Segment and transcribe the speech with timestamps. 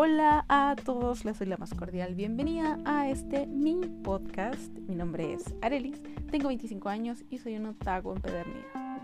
[0.00, 4.72] Hola a todos, les doy la más cordial bienvenida a este mi podcast.
[4.86, 9.00] Mi nombre es Arelis, tengo 25 años y soy un otaku empedernida.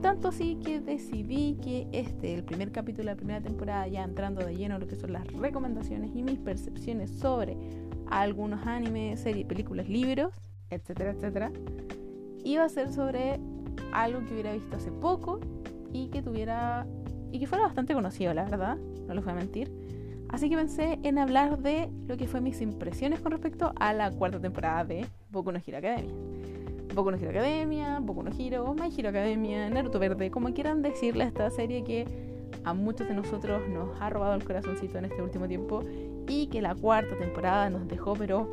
[0.00, 4.42] Tanto así que decidí que este, el primer capítulo de la primera temporada, ya entrando
[4.42, 7.58] de lleno a lo que son las recomendaciones y mis percepciones sobre
[8.08, 10.32] algunos animes, series, películas, libros,
[10.70, 11.52] etcétera, etcétera,
[12.42, 13.38] iba a ser sobre
[13.92, 15.40] algo que hubiera visto hace poco
[15.92, 16.86] y que tuviera
[17.32, 19.87] y que fuera bastante conocido, la verdad, no les voy a mentir
[20.30, 24.10] Así que pensé en hablar de lo que fue mis impresiones con respecto a la
[24.10, 26.14] cuarta temporada de Boku no Hero Academia.
[26.94, 31.24] Boku no Hero Academia, Boku no Hero, My Hero Academia, Naruto Verde, como quieran decirle
[31.24, 32.06] a esta serie que
[32.64, 35.82] a muchos de nosotros nos ha robado el corazoncito en este último tiempo
[36.26, 38.52] y que la cuarta temporada nos dejó pero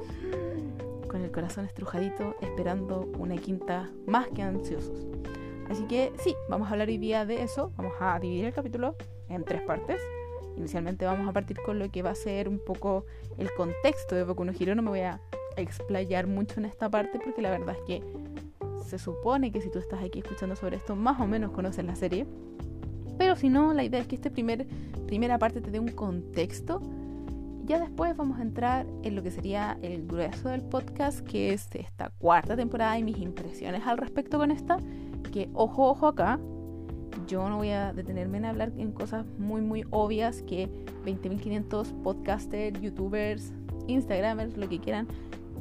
[1.10, 5.06] con el corazón estrujadito esperando una quinta más que ansiosos.
[5.70, 8.96] Así que sí, vamos a hablar hoy día de eso, vamos a dividir el capítulo
[9.30, 10.00] en tres partes.
[10.58, 13.06] Inicialmente vamos a partir con lo que va a ser un poco
[13.38, 14.76] el contexto de Boku no Hero.
[14.76, 15.20] No me voy a
[15.58, 18.04] explayar mucho en esta parte porque la verdad es que
[18.86, 21.96] se supone que si tú estás aquí escuchando sobre esto, más o menos conoces la
[21.96, 22.26] serie.
[23.18, 24.68] Pero si no, la idea es que esta primer,
[25.08, 26.82] primera parte te dé un contexto.
[27.64, 31.68] Ya después vamos a entrar en lo que sería el grueso del podcast, que es
[31.74, 34.78] esta cuarta temporada y mis impresiones al respecto con esta.
[35.32, 36.40] Que ojo, ojo acá,
[37.28, 40.70] yo no voy a detenerme en hablar en cosas muy, muy obvias que
[41.06, 43.54] 20.500 podcasters, youtubers,
[43.88, 45.08] instagramers, lo que quieran,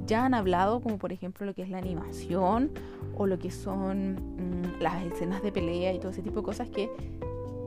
[0.07, 2.71] ya han hablado, como por ejemplo lo que es la animación
[3.17, 6.69] o lo que son mm, las escenas de pelea y todo ese tipo de cosas
[6.69, 6.91] que,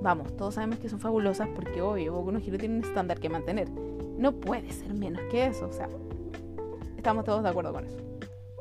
[0.02, 3.30] vamos, todos sabemos que son fabulosas porque obvio, Boku no Hero tiene un estándar que
[3.30, 3.69] mantener.
[4.17, 5.89] No puede ser menos que eso, o sea,
[6.97, 7.97] estamos todos de acuerdo con eso.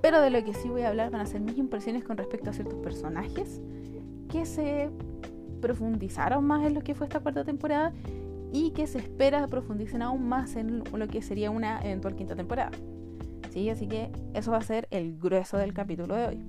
[0.02, 2.50] Pero de lo que sí voy a hablar van a ser mis impresiones con respecto
[2.50, 3.60] a ciertos personajes
[4.30, 4.90] que se
[5.60, 7.92] profundizaron más en lo que fue esta cuarta temporada
[8.52, 12.70] y que se espera profundicen aún más en lo que sería una eventual quinta temporada.
[13.50, 13.68] ¿Sí?
[13.70, 16.44] Así que eso va a ser el grueso del capítulo de hoy.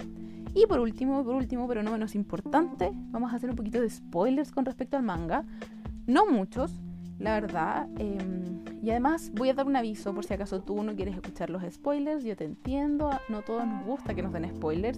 [0.53, 3.89] Y por último, por último, pero no menos importante, vamos a hacer un poquito de
[3.89, 5.45] spoilers con respecto al manga.
[6.07, 6.71] No muchos,
[7.19, 7.87] la verdad.
[7.97, 11.49] Em, y además voy a dar un aviso por si acaso tú no quieres escuchar
[11.49, 12.23] los spoilers.
[12.23, 14.97] Yo te entiendo, no todos nos gusta que nos den spoilers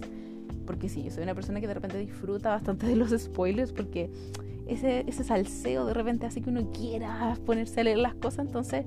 [0.70, 4.08] porque sí, yo soy una persona que de repente disfruta bastante de los spoilers porque
[4.68, 8.86] ese, ese salseo de repente hace que uno quiera ponerse a leer las cosas, entonces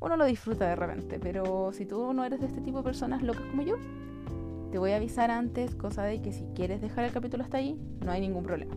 [0.00, 3.22] uno lo disfruta de repente, pero si tú no eres de este tipo de personas
[3.22, 3.76] locas como yo,
[4.72, 7.78] te voy a avisar antes, cosa de que si quieres dejar el capítulo hasta ahí,
[8.02, 8.74] no hay ningún problema.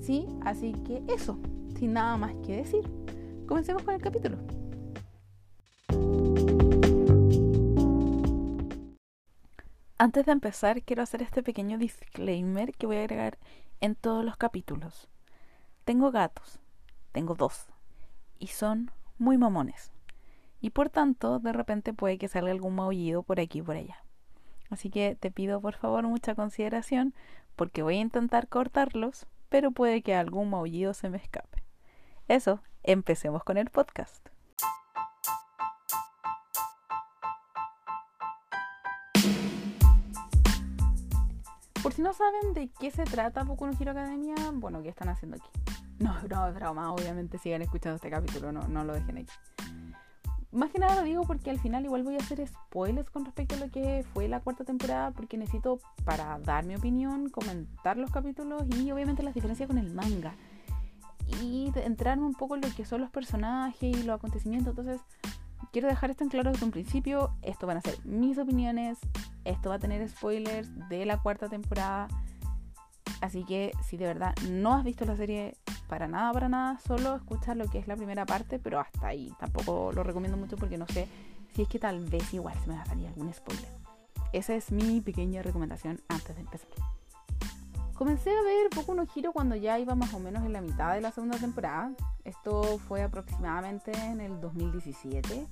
[0.00, 0.28] ¿Sí?
[0.42, 1.40] Así que eso,
[1.76, 2.82] sin nada más que decir,
[3.48, 4.36] comencemos con el capítulo.
[9.98, 13.38] Antes de empezar, quiero hacer este pequeño disclaimer que voy a agregar
[13.80, 15.08] en todos los capítulos.
[15.86, 16.60] Tengo gatos,
[17.12, 17.66] tengo dos,
[18.38, 19.92] y son muy mamones.
[20.60, 24.04] Y por tanto, de repente puede que salga algún maullido por aquí y por allá.
[24.68, 27.14] Así que te pido por favor mucha consideración
[27.54, 31.64] porque voy a intentar cortarlos, pero puede que algún maullido se me escape.
[32.28, 34.28] Eso, empecemos con el podcast.
[41.86, 45.08] Por si no saben de qué se trata Boku no Hero Academia, bueno, ¿qué están
[45.08, 45.48] haciendo aquí?
[46.00, 49.32] No, no, es broma, obviamente sigan escuchando este capítulo, no, no lo dejen aquí.
[50.50, 53.54] Más que nada lo digo porque al final igual voy a hacer spoilers con respecto
[53.54, 58.10] a lo que fue la cuarta temporada, porque necesito, para dar mi opinión, comentar los
[58.10, 60.34] capítulos y obviamente las diferencias con el manga.
[61.40, 64.76] Y entrarme un poco en lo que son los personajes y los acontecimientos.
[64.76, 65.00] Entonces,
[65.76, 67.32] quiero dejar esto en claro desde un principio.
[67.42, 68.96] Esto van a ser mis opiniones.
[69.44, 72.08] Esto va a tener spoilers de la cuarta temporada.
[73.20, 75.54] Así que si de verdad no has visto la serie
[75.86, 79.30] para nada, para nada, solo escucha lo que es la primera parte, pero hasta ahí.
[79.38, 81.08] Tampoco lo recomiendo mucho porque no sé
[81.52, 83.68] si es que tal vez igual se me va a salir algún spoiler.
[84.32, 86.70] Esa es mi pequeña recomendación antes de empezar.
[87.96, 90.94] Comencé a ver poco no giro cuando ya iba más o menos en la mitad
[90.94, 91.92] de la segunda temporada.
[92.24, 95.46] Esto fue aproximadamente en el 2017.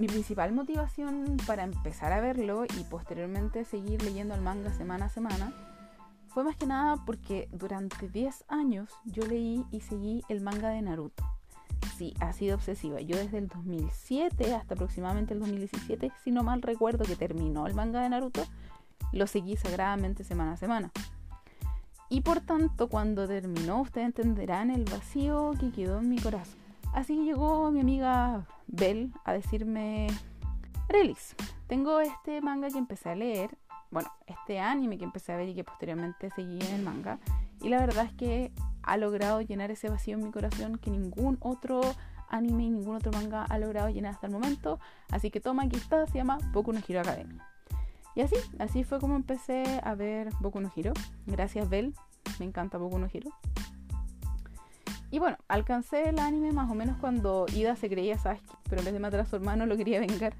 [0.00, 5.08] Mi principal motivación para empezar a verlo y posteriormente seguir leyendo el manga semana a
[5.10, 5.52] semana
[6.28, 10.80] fue más que nada porque durante 10 años yo leí y seguí el manga de
[10.80, 11.22] Naruto.
[11.98, 13.02] Sí, ha sido obsesiva.
[13.02, 17.74] Yo desde el 2007 hasta aproximadamente el 2017, si no mal recuerdo que terminó el
[17.74, 18.46] manga de Naruto,
[19.12, 20.90] lo seguí sagradamente semana a semana.
[22.08, 26.59] Y por tanto, cuando terminó, ustedes entenderán el vacío que quedó en mi corazón.
[26.92, 30.08] Así llegó mi amiga Belle a decirme,
[30.88, 33.56] Relis, tengo este manga que empecé a leer,
[33.90, 37.18] bueno, este anime que empecé a ver y que posteriormente seguí en el manga.
[37.62, 38.52] Y la verdad es que
[38.82, 41.80] ha logrado llenar ese vacío en mi corazón que ningún otro
[42.28, 44.80] anime y ningún otro manga ha logrado llenar hasta el momento.
[45.10, 47.46] Así que toma, aquí está, se llama Boku no Hero Academia.
[48.14, 50.92] Y así, así fue como empecé a ver Boku no Hero.
[51.26, 51.94] Gracias, Bell.
[52.38, 53.30] Me encanta Boku no Hero.
[55.10, 59.20] Y bueno, alcancé el anime más o menos cuando Ida se creía Sasuke, pero matar
[59.20, 60.34] a su hermano lo quería vengar.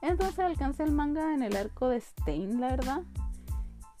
[0.00, 3.02] Entonces alcancé el manga en el arco de Stein, la verdad.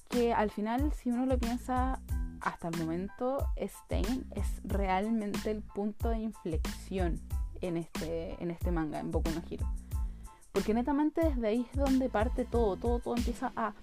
[0.08, 2.00] Que al final, si uno lo piensa
[2.40, 7.20] hasta el momento, Stein es realmente el punto de inflexión
[7.60, 9.66] en este, en este manga, en Boku no Hero.
[10.52, 13.74] Porque netamente desde ahí es donde parte todo, todo, todo empieza a,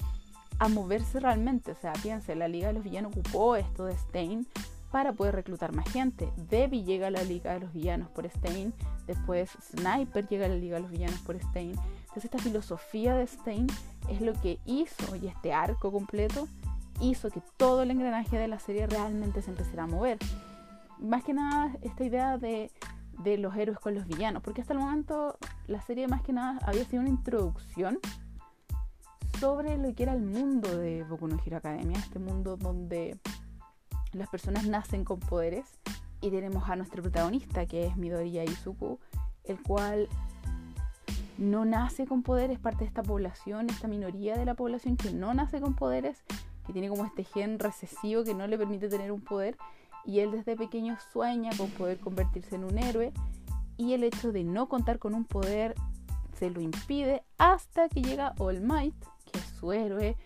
[0.59, 1.71] a moverse realmente.
[1.71, 4.47] O sea, fíjense, la Liga de los Villanos ocupó esto de Stein
[4.91, 6.31] para poder reclutar más gente.
[6.49, 8.73] Debbie llega a la Liga de los Villanos por Stein,
[9.07, 11.71] después Sniper llega a la Liga de los Villanos por Stein.
[12.01, 13.67] Entonces esta filosofía de Stein
[14.09, 16.47] es lo que hizo, y este arco completo,
[17.01, 20.17] hizo que todo el engranaje de la serie realmente se empezara a mover.
[20.99, 22.71] Más que nada esta idea de,
[23.23, 25.37] de los héroes con los villanos, porque hasta el momento
[25.67, 27.99] la serie más que nada había sido una introducción
[29.39, 33.17] sobre lo que era el mundo de Boku no Hero Academia, este mundo donde
[34.13, 35.65] las personas nacen con poderes
[36.21, 38.99] y tenemos a nuestro protagonista que es Midoriya Izuku,
[39.43, 40.07] el cual
[41.37, 45.33] no nace con poderes, parte de esta población, esta minoría de la población que no
[45.33, 46.21] nace con poderes,
[46.65, 49.57] que tiene como este gen recesivo que no le permite tener un poder
[50.05, 53.13] y él desde pequeño sueña con poder convertirse en un héroe
[53.77, 55.75] y el hecho de no contar con un poder
[56.37, 58.95] se lo impide hasta que llega All Might,
[59.31, 60.17] que es su héroe,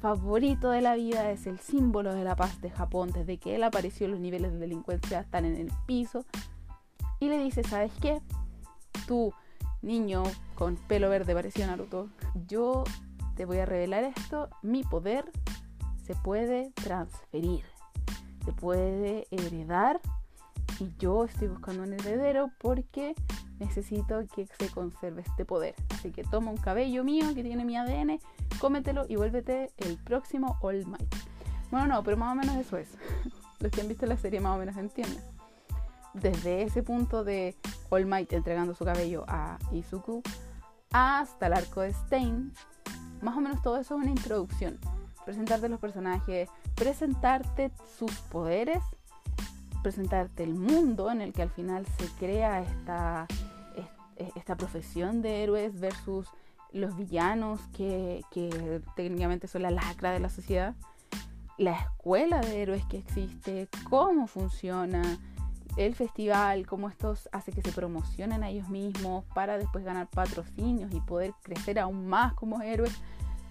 [0.00, 3.10] favorito de la vida, es el símbolo de la paz de Japón.
[3.12, 6.24] Desde que él apareció, los niveles de delincuencia están en el piso.
[7.20, 8.20] Y le dice, ¿sabes qué?
[9.06, 9.32] Tú,
[9.82, 10.22] niño
[10.54, 12.08] con pelo verde parecido Naruto,
[12.46, 12.84] yo
[13.36, 14.48] te voy a revelar esto.
[14.62, 15.30] Mi poder
[16.04, 17.64] se puede transferir,
[18.44, 20.00] se puede heredar.
[20.78, 23.14] Y yo estoy buscando un heredero porque
[23.58, 25.74] necesito que se conserve este poder.
[25.90, 28.20] Así que toma un cabello mío que tiene mi ADN,
[28.60, 31.14] cómetelo y vuélvete el próximo All Might.
[31.70, 32.90] Bueno, no, pero más o menos eso es.
[33.60, 35.22] Los que han visto la serie más o menos entienden.
[36.12, 37.56] Desde ese punto de
[37.88, 40.22] All Might entregando su cabello a Izuku
[40.92, 42.52] hasta el arco de Stein,
[43.22, 44.78] más o menos todo eso es una introducción.
[45.24, 48.82] Presentarte los personajes, presentarte sus poderes,
[49.86, 53.28] presentarte el mundo en el que al final se crea esta
[54.34, 56.26] esta profesión de héroes versus
[56.72, 58.24] los villanos que,
[58.96, 60.74] técnicamente son la lacra de la sociedad,
[61.56, 65.02] la escuela de héroes que existe, cómo funciona,
[65.76, 70.92] el festival, cómo esto hace que se promocionen a ellos mismos para después ganar patrocinios
[70.92, 73.00] y poder crecer aún más como héroes.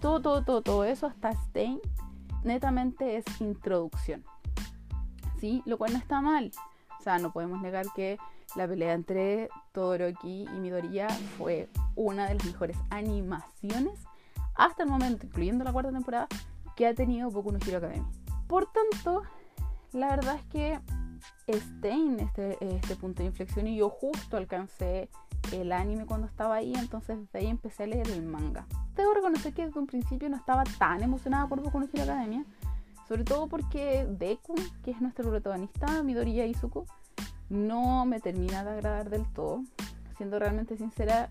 [0.01, 1.79] Todo, todo, todo, todo eso hasta Stein
[2.43, 4.25] netamente es introducción.
[5.65, 6.51] Lo cual no está mal.
[6.99, 8.17] O sea, no podemos negar que
[8.55, 13.99] la pelea entre Todoroki y Midoriya fue una de las mejores animaciones
[14.55, 16.27] hasta el momento, incluyendo la cuarta temporada,
[16.75, 18.09] que ha tenido Boku no Hero Academia.
[18.47, 19.23] Por tanto,
[19.91, 20.79] la verdad es que
[21.49, 25.09] Stein este, este punto de inflexión y yo justo alcancé
[25.51, 28.65] el anime cuando estaba ahí, entonces de ahí empecé a leer el manga.
[28.95, 32.45] Debo reconocer que desde un principio no estaba tan emocionada por Boku no Hero Academia,
[33.07, 36.85] sobre todo porque Deku, que es nuestro protagonista, Midoriya Izuku,
[37.49, 39.63] no me termina de agradar del todo.
[40.17, 41.29] Siendo realmente sincera,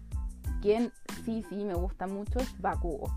[0.63, 0.93] quien
[1.25, 3.11] sí, sí me gusta mucho es Bakugo.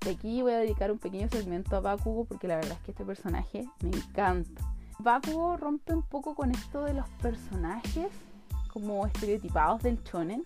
[0.00, 2.90] De aquí voy a dedicar un pequeño segmento a Bakugo porque la verdad es que
[2.92, 4.62] este personaje me encanta.
[4.98, 8.08] Bakugo rompe un poco con esto de los personajes
[8.72, 10.42] como estereotipados del shonen,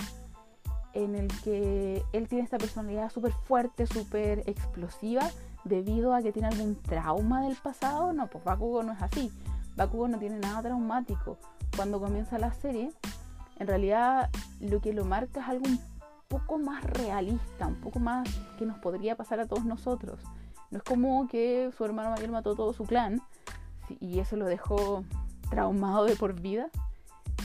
[0.93, 5.29] en el que él tiene esta personalidad súper fuerte, súper explosiva,
[5.65, 8.13] debido a que tiene algún trauma del pasado.
[8.13, 9.31] No, pues Bakugo no es así.
[9.77, 11.39] Bakugo no tiene nada traumático
[11.77, 12.93] cuando comienza la serie,
[13.59, 15.81] en realidad lo que lo marca es algo un
[16.29, 20.21] poco más realista, un poco más que nos podría pasar a todos nosotros.
[20.71, 23.21] No es como que su hermano mayor mató todo su clan
[24.01, 25.05] y eso lo dejó
[25.49, 26.69] traumado de por vida,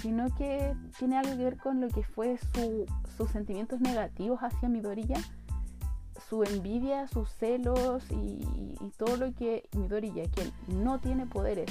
[0.02, 2.38] sino que tiene algo que ver con lo que fue
[3.18, 5.18] sus sentimientos negativos hacia Midoriya,
[6.30, 8.44] su envidia, sus celos y,
[8.98, 11.70] todo lo que Midoriya, quien no tiene poderes,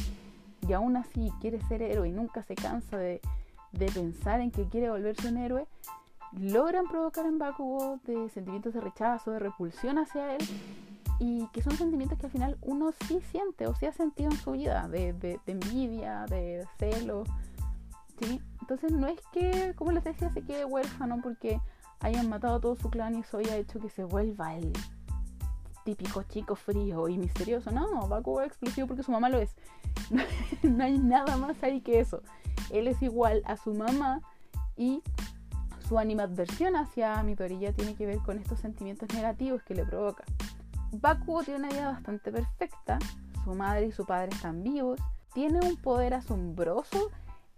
[0.69, 3.21] y aún así quiere ser héroe y nunca se cansa de,
[3.95, 5.67] pensar en que quiere volverse un héroe,
[6.33, 10.43] logran provocar en Bakugo de sentimientos de rechazo, de repulsión hacia él,
[11.19, 14.37] y que son sentimientos que al final uno sí siente o sí ha sentido en
[14.37, 17.25] su vida, de, envidia, de celo.
[18.21, 18.41] ¿sí?
[18.61, 21.61] Entonces no es que, como les decía, se quede huérfano porque
[22.05, 24.73] hayan matado a todo su clan y eso haya hecho que se vuelva el
[25.85, 27.71] típico chico frío y misterioso.
[27.71, 29.57] No, Bakugo es explosivo porque su mamá lo es.
[30.63, 32.23] no hay nada más ahí que eso.
[32.71, 34.21] él es igual a su mamá
[34.77, 35.03] y
[35.89, 40.25] su animadversión hacia Midoriya tiene que ver con estos sentimientos negativos que le provoca.
[40.93, 42.99] Bakugo tiene una vida bastante perfecta,
[43.45, 45.01] su madre y su padre están vivos,
[45.33, 47.11] tiene un poder asombroso,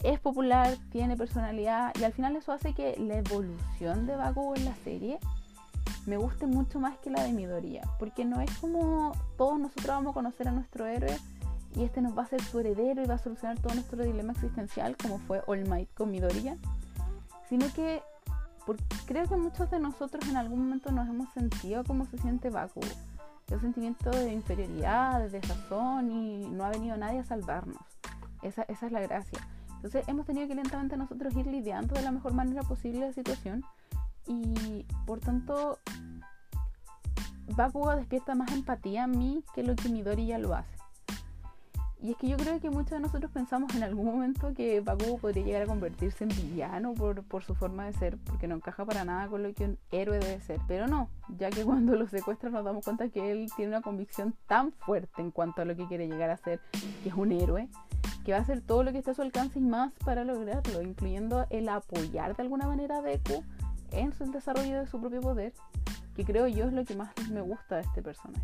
[0.07, 4.65] es popular, tiene personalidad y al final eso hace que la evolución de Bakugo en
[4.65, 5.19] la serie
[6.07, 10.11] me guste mucho más que la de Midoriya, porque no es como todos nosotros vamos
[10.13, 11.17] a conocer a nuestro héroe
[11.75, 14.33] y este nos va a ser su heredero y va a solucionar todo nuestro dilema
[14.33, 16.57] existencial como fue All Might con Midoriya,
[17.49, 18.03] sino que
[19.07, 22.87] creo que muchos de nosotros en algún momento nos hemos sentido como se siente Bakugo
[23.55, 27.81] un sentimiento de inferioridad, de desazón y no ha venido nadie a salvarnos.
[28.43, 29.39] Esa, esa es la gracia.
[29.87, 33.63] Entonces hemos tenido que lentamente nosotros ir lidiando de la mejor manera posible la situación
[34.27, 35.79] y por tanto
[37.55, 40.77] Bakugo despierta más empatía en mí que lo que Midori ya lo hace.
[42.03, 45.19] Y es que yo creo que muchos de nosotros pensamos en algún momento que Bakugo
[45.19, 48.85] podría llegar a convertirse en villano por, por, su forma de ser, porque no encaja
[48.85, 50.61] para nada con lo que un héroe debe ser.
[50.67, 54.35] Pero no, ya que cuando lo secuestran nos damos cuenta que él tiene una convicción
[54.49, 56.61] tan fuerte en cuanto a lo que quiere llegar a ser,
[57.03, 57.69] que es un héroe,
[58.27, 60.83] que va a hacer todo lo que esté a su alcance y más para lograrlo,
[60.83, 63.45] incluyendo el apoyar de alguna manera a Deku
[63.93, 65.53] en el desarrollo de su propio poder,
[66.17, 68.43] que creo yo es lo que más me gusta de este personaje.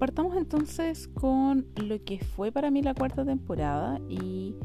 [0.00, 4.56] Partamos entonces con lo que fue para mí la cuarta temporada y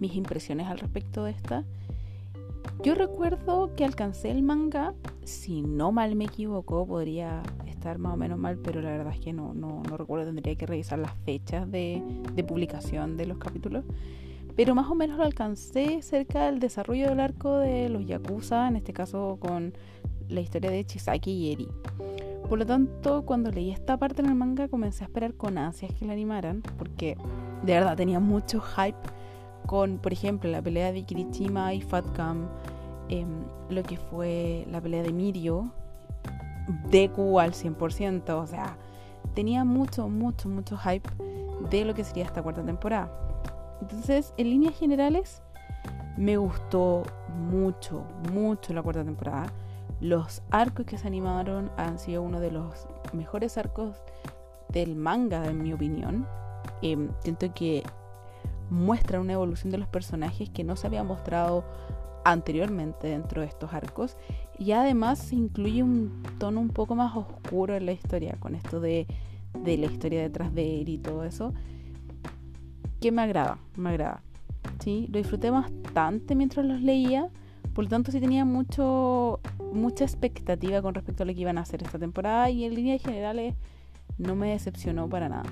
[0.00, 1.64] mis impresiones al respecto de esta.
[2.82, 4.94] Yo recuerdo que alcancé el manga,
[5.24, 9.20] si no mal me equivoco, podría estar más o menos mal, pero la verdad es
[9.20, 12.02] que no, no, no recuerdo, tendría que revisar las fechas de,
[12.34, 13.84] de, publicación de los capítulos.
[14.54, 18.76] Pero más o menos lo alcancé cerca del desarrollo del arco de los Yakuza, en
[18.76, 19.74] este caso con
[20.28, 21.68] la historia de Chisaki y Eri.
[22.48, 25.92] Por lo tanto, cuando leí esta parte en el manga comencé a esperar con ansias
[25.94, 27.16] que la animaran, porque
[27.64, 28.96] de verdad tenía mucho hype
[29.68, 32.48] con, por ejemplo, la pelea de Kirishima y Fatcam,
[33.10, 35.70] em, lo que fue la pelea de Mirio,
[36.90, 38.78] Deku al 100%, o sea,
[39.34, 41.08] tenía mucho, mucho, mucho hype
[41.68, 43.12] de lo que sería esta cuarta temporada.
[43.82, 45.42] Entonces, en líneas generales,
[46.16, 47.02] me gustó
[47.50, 49.52] mucho, mucho la cuarta temporada
[50.00, 53.96] los arcos que se animaron han sido uno de los mejores arcos
[54.68, 56.26] del manga, en mi opinión.
[56.82, 57.82] Eh, siento que
[58.70, 61.64] muestra una evolución de los personajes que no se había mostrado
[62.24, 64.16] anteriormente dentro de estos arcos
[64.58, 69.06] y además incluye un tono un poco más oscuro en la historia con esto de,
[69.54, 71.54] de la historia detrás de él y todo eso
[73.00, 74.22] que me agrada, me agrada.
[74.80, 75.08] ¿sí?
[75.10, 77.30] Lo disfruté bastante mientras los leía
[77.78, 79.38] por lo tanto, sí tenía mucho,
[79.72, 83.00] mucha expectativa con respecto a lo que iban a hacer esta temporada y en líneas
[83.00, 83.54] generales
[84.18, 85.44] no me decepcionó para nada.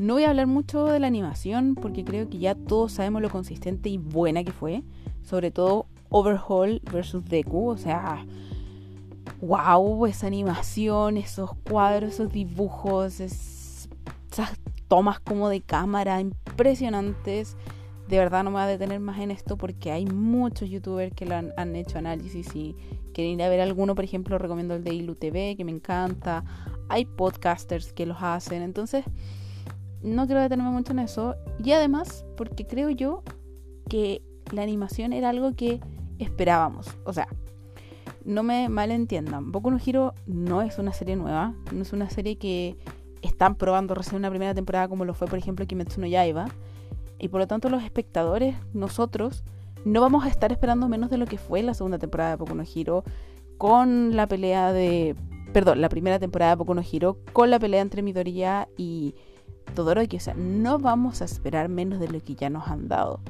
[0.00, 3.28] No voy a hablar mucho de la animación porque creo que ya todos sabemos lo
[3.28, 4.82] consistente y buena que fue.
[5.22, 7.68] Sobre todo Overhaul versus Deku.
[7.68, 8.24] O sea,
[9.42, 13.88] wow, esa animación, esos cuadros, esos dibujos, esas
[14.88, 17.58] tomas como de cámara impresionantes
[18.08, 21.26] de verdad no me voy a detener más en esto porque hay muchos youtubers que
[21.26, 22.74] lo han, hecho análisis y
[23.12, 26.42] quieren ir a ver alguno, por ejemplo, recomiendo el de Ilu TV, que me encanta.
[26.88, 29.04] Hay podcasters que los hacen, entonces
[30.02, 31.36] no quiero detenerme mucho en eso.
[31.62, 33.22] Y además, porque creo yo
[33.88, 35.80] que la animación era algo que
[36.18, 36.88] esperábamos.
[37.04, 37.28] O sea,
[38.24, 39.52] no me malentiendan.
[39.52, 42.76] Boku no Hero no es una serie nueva, no es una serie que
[43.22, 46.48] están probando recién una primera temporada como lo fue, por ejemplo, Kimetsu no Yaiba
[47.18, 49.44] y por lo tanto los espectadores, nosotros,
[49.84, 52.54] no vamos a estar esperando menos de lo que fue la segunda temporada de Boku
[52.54, 53.04] no Hero
[53.58, 55.14] con la pelea de...
[55.52, 56.82] Perdón, la primera temporada de Boku no
[57.32, 59.14] con la pelea entre Midoriya y
[59.70, 60.16] Todoroki.
[60.16, 63.20] O sea, no vamos a esperar menos de lo que ya nos han dado.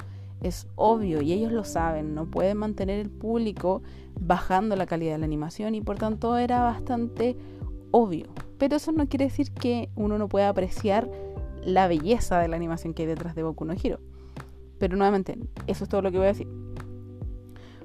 [0.41, 3.83] Es obvio y ellos lo saben, no pueden mantener el público
[4.19, 7.37] bajando la calidad de la animación y por tanto era bastante
[7.91, 8.27] obvio.
[8.59, 11.11] Pero eso no quiere decir que uno no pueda apreciar
[11.63, 14.01] la belleza de la animación que hay detrás de Boku no Hero.
[14.79, 16.49] Pero nuevamente, eso es todo lo que voy a decir.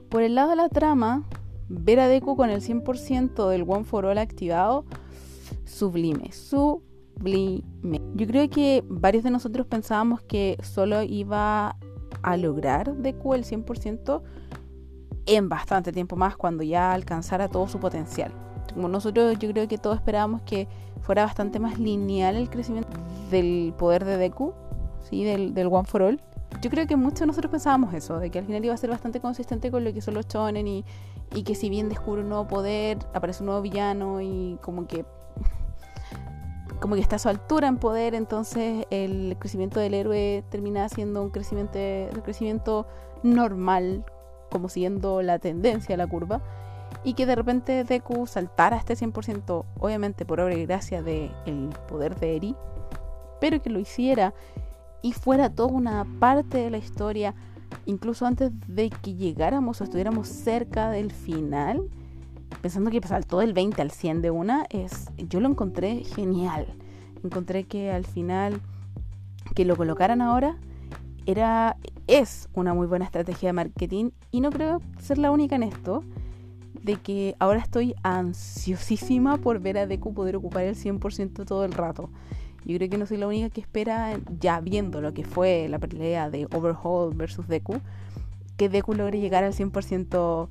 [0.09, 1.25] Por el lado de la trama,
[1.67, 4.85] ver a Deku con el 100% del One for All activado,
[5.65, 6.94] sublime, sublime.
[7.23, 11.77] Yo creo que varios de nosotros pensábamos que solo iba
[12.21, 14.21] a lograr Deku el 100%
[15.25, 18.31] en bastante tiempo más cuando ya alcanzara todo su potencial.
[18.73, 20.67] Como nosotros yo creo que todos esperábamos que
[21.01, 22.89] fuera bastante más lineal el crecimiento
[23.31, 24.53] del poder de Deku,
[25.09, 25.23] ¿sí?
[25.23, 26.21] del, del One for All.
[26.61, 28.89] yo creo que muchos de nosotros pensábamos eso, de que al final iba a ser
[28.89, 30.83] bastante consistente con lo que son los chonen y,
[31.33, 35.05] y que si bien descubre un nuevo poder, aparece un nuevo villano y como que
[36.79, 41.23] como que está a su altura en poder, entonces el crecimiento del héroe termina siendo
[41.23, 41.79] un crecimiento,
[42.23, 42.87] crecimiento
[43.23, 44.03] normal,
[44.49, 46.41] como siguiendo la tendencia, la curva,
[47.03, 51.31] y que de repente Deku saltara a este 100%, obviamente por obra y gracia del
[51.87, 52.55] poder de Eri,
[53.39, 54.33] pero que lo hiciera
[55.01, 57.35] y fuera toda una parte de la historia,
[57.85, 61.89] incluso antes de que llegáramos o estuviéramos cerca del final,
[62.61, 66.67] pensando que saltó del 20 al 100 de una, es, yo lo encontré genial.
[67.23, 68.61] Encontré que al final
[69.55, 70.57] que lo colocaran ahora
[71.25, 75.63] era es una muy buena estrategia de marketing y no creo ser la única en
[75.63, 76.03] esto
[76.83, 81.73] de que ahora estoy ansiosísima por ver a Deku poder ocupar el 100% todo el
[81.73, 82.09] rato.
[82.63, 85.79] Yo creo que no soy la única que espera, ya viendo lo que fue la
[85.79, 87.79] pelea de Overhaul versus Deku,
[88.57, 90.47] que Deku logre llegar al 100%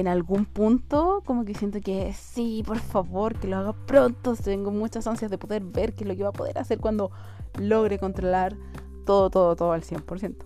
[0.00, 1.22] en algún punto.
[1.24, 4.34] Como que siento que sí, por favor, que lo haga pronto.
[4.36, 7.10] Tengo muchas ansias de poder ver qué es lo que va a poder hacer cuando
[7.58, 8.56] logre controlar
[9.04, 10.36] todo, todo, todo al 100%.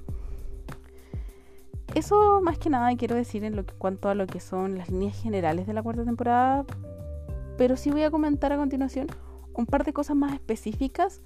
[1.94, 4.88] Eso más que nada quiero decir en lo que, cuanto a lo que son las
[4.88, 6.64] líneas generales de la cuarta temporada,
[7.58, 9.08] pero sí voy a comentar a continuación
[9.54, 11.20] un par de cosas más específicas,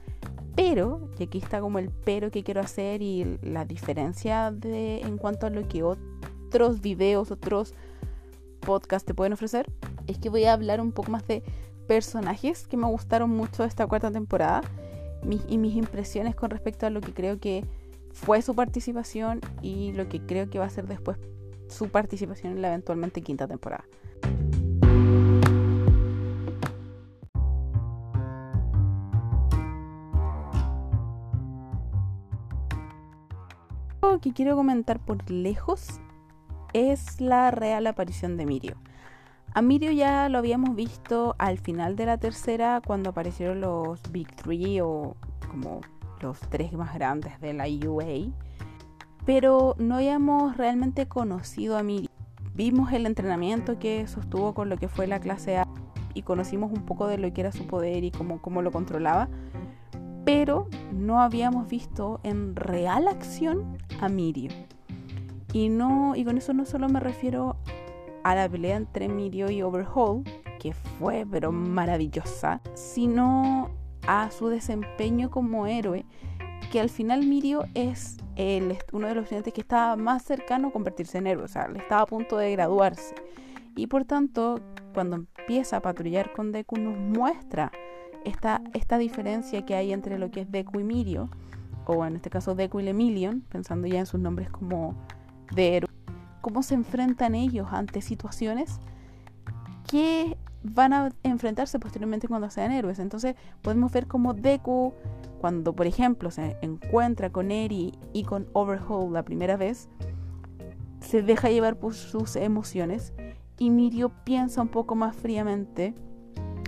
[0.57, 5.19] pero, y aquí está como el pero que quiero hacer y la diferencia de en
[5.19, 7.75] cuanto a lo que otros videos, otros
[8.67, 9.67] podcasts te pueden ofrecer,
[10.07, 11.43] es que voy a hablar un poco más de
[11.87, 14.63] personajes que me gustaron mucho de esta cuarta temporada
[15.49, 17.65] y mis impresiones con respecto a lo que creo que
[18.13, 21.17] fue su participación y lo que creo que va a ser después
[21.69, 23.85] su participación en la eventualmente quinta temporada.
[34.23, 36.01] Que quiero comentar por lejos
[36.77, 38.77] es la real aparición de Mirio.
[39.55, 44.31] A Mirio ya lo habíamos visto al final de la tercera cuando aparecieron los Big
[44.37, 45.17] Three o
[45.51, 45.81] como
[46.21, 48.31] los tres más grandes de la UA,
[49.25, 52.11] pero no habíamos realmente conocido a Miri.
[52.55, 55.67] Vimos el entrenamiento que sostuvo con lo que fue la clase A
[56.13, 59.31] y conocimos un poco de lo que era su poder y cómo, cómo lo controlaba,
[60.27, 64.51] pero no habíamos visto en real acción a Mirio.
[65.53, 67.57] Y, no, y con eso no solo me refiero
[68.25, 70.25] a la pelea entre Mirio y Overhaul,
[70.59, 73.71] que fue pero maravillosa, sino
[74.07, 76.05] a su desempeño como héroe,
[76.71, 78.17] que al final Mirio es
[78.93, 81.79] uno de los estudiantes que estaba más cercano a convertirse en héroe, o sea, le
[81.79, 83.15] estaba a punto de graduarse.
[83.77, 84.61] Y por tanto,
[84.93, 87.71] cuando empieza a patrullar con Deku, nos muestra
[88.25, 91.31] esta, esta diferencia que hay entre lo que es Deku y Mirio,
[91.87, 94.97] o en este caso Deku y Lemillion, pensando ya en sus nombres como
[95.55, 95.91] de héroe,
[96.41, 98.81] cómo se enfrentan ellos ante situaciones
[99.89, 102.99] que van a enfrentarse posteriormente cuando sean héroes.
[102.99, 104.93] Entonces podemos ver como Deku,
[105.41, 109.89] cuando por ejemplo se encuentra con Eri y con Overhaul la primera vez,
[111.01, 113.13] se deja llevar por sus emociones
[113.59, 115.95] y Mirio piensa un poco más fríamente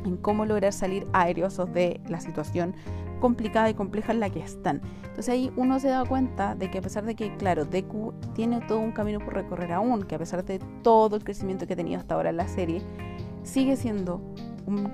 [0.04, 2.74] en cómo lograr salir aerosos de la situación
[3.20, 4.80] complicada y compleja en la que están.
[5.02, 8.60] Entonces ahí uno se da cuenta de que a pesar de que, claro, Deku tiene
[8.60, 11.76] todo un camino por recorrer aún, que a pesar de todo el crecimiento que ha
[11.76, 12.80] tenido hasta ahora en la serie,
[13.42, 14.20] sigue siendo
[14.66, 14.90] un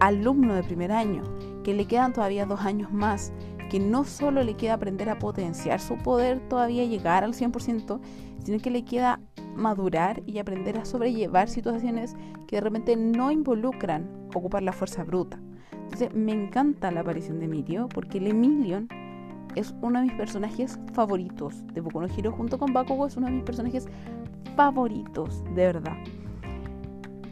[0.00, 1.22] alumno de primer año,
[1.62, 3.32] que le quedan todavía dos años más,
[3.70, 8.00] que no solo le queda aprender a potenciar su poder, todavía llegar al 100%,
[8.44, 9.20] sino que le queda
[9.56, 12.14] madurar y aprender a sobrellevar situaciones
[12.46, 15.40] que de repente no involucran ocupar la fuerza bruta.
[15.72, 18.88] Entonces me encanta la aparición de Emilio porque el Emilion
[19.54, 23.26] es uno de mis personajes favoritos de Boku no Hero junto con Bakugo es uno
[23.26, 23.86] de mis personajes
[24.56, 25.96] favoritos, de verdad.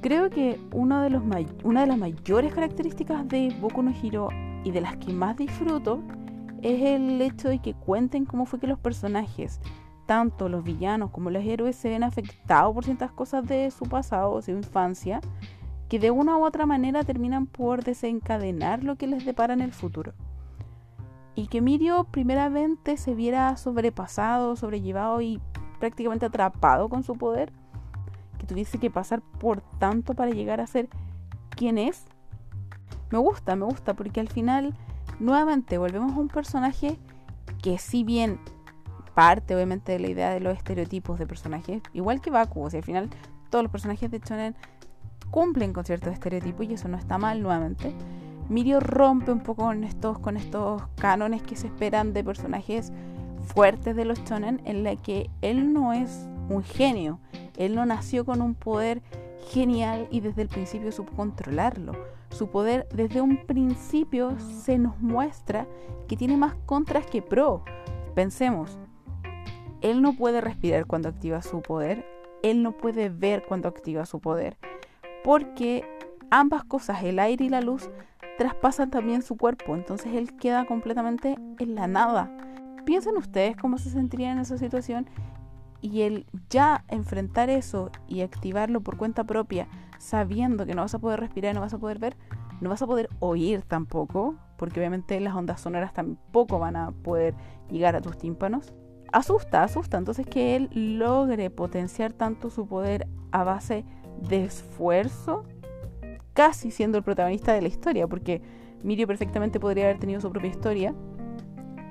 [0.00, 4.28] Creo que uno de una de las mayores características de Boku no Hero
[4.64, 6.00] y de las que más disfruto
[6.62, 9.60] es el hecho de que cuenten cómo fue que los personajes,
[10.12, 14.36] tanto los villanos como los héroes, se ven afectados por ciertas cosas de su pasado,
[14.36, 15.22] de su infancia,
[15.88, 19.72] que de una u otra manera terminan por desencadenar lo que les depara en el
[19.72, 20.12] futuro.
[21.34, 25.40] Y que Mirio primeramente se viera sobrepasado, sobrellevado y
[25.80, 27.50] prácticamente atrapado con su poder
[28.38, 30.90] que tuviese que pasar por tanto para llegar a ser
[31.56, 32.04] quien es,
[33.10, 34.74] me gusta, me gusta, porque al final,
[35.20, 36.98] nuevamente, volvemos a un personaje
[37.62, 38.38] que si bien
[39.14, 42.78] parte obviamente de la idea de los estereotipos de personajes, igual que Baku, o sea,
[42.78, 43.10] al final
[43.50, 44.56] todos los personajes de Shonen
[45.30, 47.94] cumplen con ciertos estereotipos y eso no está mal nuevamente.
[48.48, 52.92] Mirio rompe un poco con estos, con estos cánones que se esperan de personajes
[53.42, 57.18] fuertes de los shonen en la que él no es un genio,
[57.56, 59.02] él no nació con un poder
[59.50, 61.92] genial y desde el principio supo controlarlo.
[62.30, 65.66] Su poder desde un principio se nos muestra
[66.08, 67.64] que tiene más contras que pro.
[68.14, 68.78] Pensemos,
[69.82, 72.06] él no puede respirar cuando activa su poder,
[72.42, 74.56] él no puede ver cuando activa su poder,
[75.24, 75.84] porque
[76.30, 77.90] ambas cosas, el aire y la luz,
[78.38, 82.30] traspasan también su cuerpo, entonces él queda completamente en la nada.
[82.84, 85.06] Piensen ustedes cómo se sentiría en esa situación
[85.80, 89.68] y el ya enfrentar eso y activarlo por cuenta propia,
[89.98, 92.16] sabiendo que no vas a poder respirar, no vas a poder ver,
[92.60, 97.34] no vas a poder oír tampoco, porque obviamente las ondas sonoras tampoco van a poder
[97.68, 98.72] llegar a tus tímpanos.
[99.12, 99.98] Asusta, asusta.
[99.98, 103.84] Entonces que él logre potenciar tanto su poder a base
[104.28, 105.44] de esfuerzo,
[106.32, 108.42] casi siendo el protagonista de la historia, porque
[108.82, 110.94] Mirio perfectamente podría haber tenido su propia historia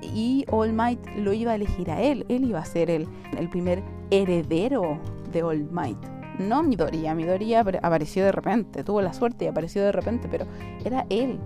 [0.02, 3.08] y All Might lo iba a elegir a él, él iba a ser el,
[3.38, 5.00] el primer heredero
[5.32, 6.00] de All Might.
[6.40, 10.46] No Midoriya, Midoriya apareció de repente, tuvo la suerte y apareció de repente, pero
[10.84, 11.40] era él,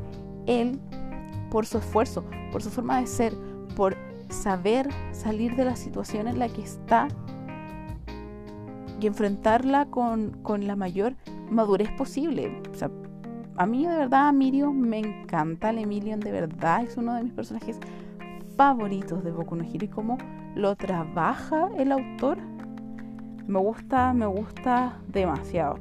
[0.45, 0.79] él
[1.51, 3.33] por su esfuerzo, por su forma de ser,
[3.75, 3.97] por
[4.29, 7.07] saber salir de la situación en la que está
[8.99, 11.15] y enfrentarla con, con la mayor
[11.49, 12.61] madurez posible.
[12.71, 12.89] O sea,
[13.57, 17.33] a mí de verdad Mirio me encanta, el Emilion de verdad es uno de mis
[17.33, 17.79] personajes
[18.57, 20.17] favoritos de Boku no Hero y cómo
[20.55, 22.37] lo trabaja el autor.
[23.47, 25.77] Me gusta, me gusta demasiado.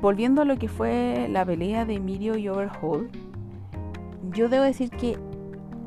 [0.00, 3.10] Volviendo a lo que fue la pelea de Mirio y Overhaul,
[4.32, 5.18] yo debo decir que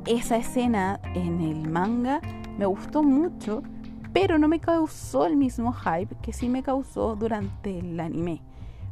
[0.09, 2.19] esa escena en el manga
[2.57, 3.61] me gustó mucho,
[4.11, 8.41] pero no me causó el mismo hype que sí me causó durante el anime.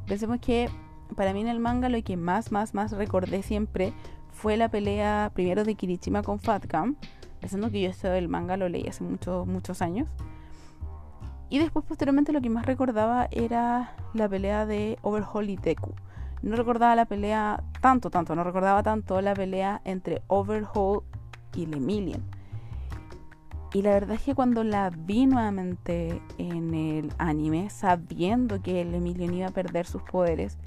[0.05, 0.69] Pensemos que
[1.15, 3.93] para mí en el manga lo que más, más, más recordé siempre
[4.31, 6.95] fue la pelea primero de Kirishima con Fatcam,
[7.41, 10.07] pensando que yo esto del manga lo leí hace muchos, muchos años.
[11.49, 15.95] Y después posteriormente lo que más recordaba era la pelea de Overhaul y Deku.
[16.41, 21.03] No recordaba la pelea tanto, tanto, no recordaba tanto la pelea entre Overhaul
[21.55, 22.23] y Lemillion.
[23.73, 29.33] Y la verdad es que cuando la vi nuevamente en el anime, sabiendo que Lemillion
[29.33, 30.57] iba a perder sus poderes,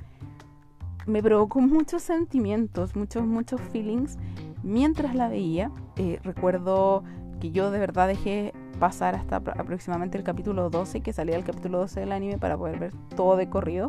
[1.06, 4.18] me provocó muchos sentimientos, muchos, muchos feelings
[4.62, 5.70] mientras la veía.
[5.96, 7.04] Eh, recuerdo
[7.40, 11.78] que yo de verdad dejé pasar hasta aproximadamente el capítulo 12, que salía el capítulo
[11.78, 13.88] 12 del anime para poder ver todo de corrido,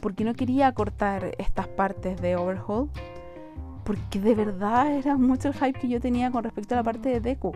[0.00, 2.90] porque no quería cortar estas partes de Overhaul,
[3.84, 7.08] porque de verdad era mucho el hype que yo tenía con respecto a la parte
[7.08, 7.52] de Deku.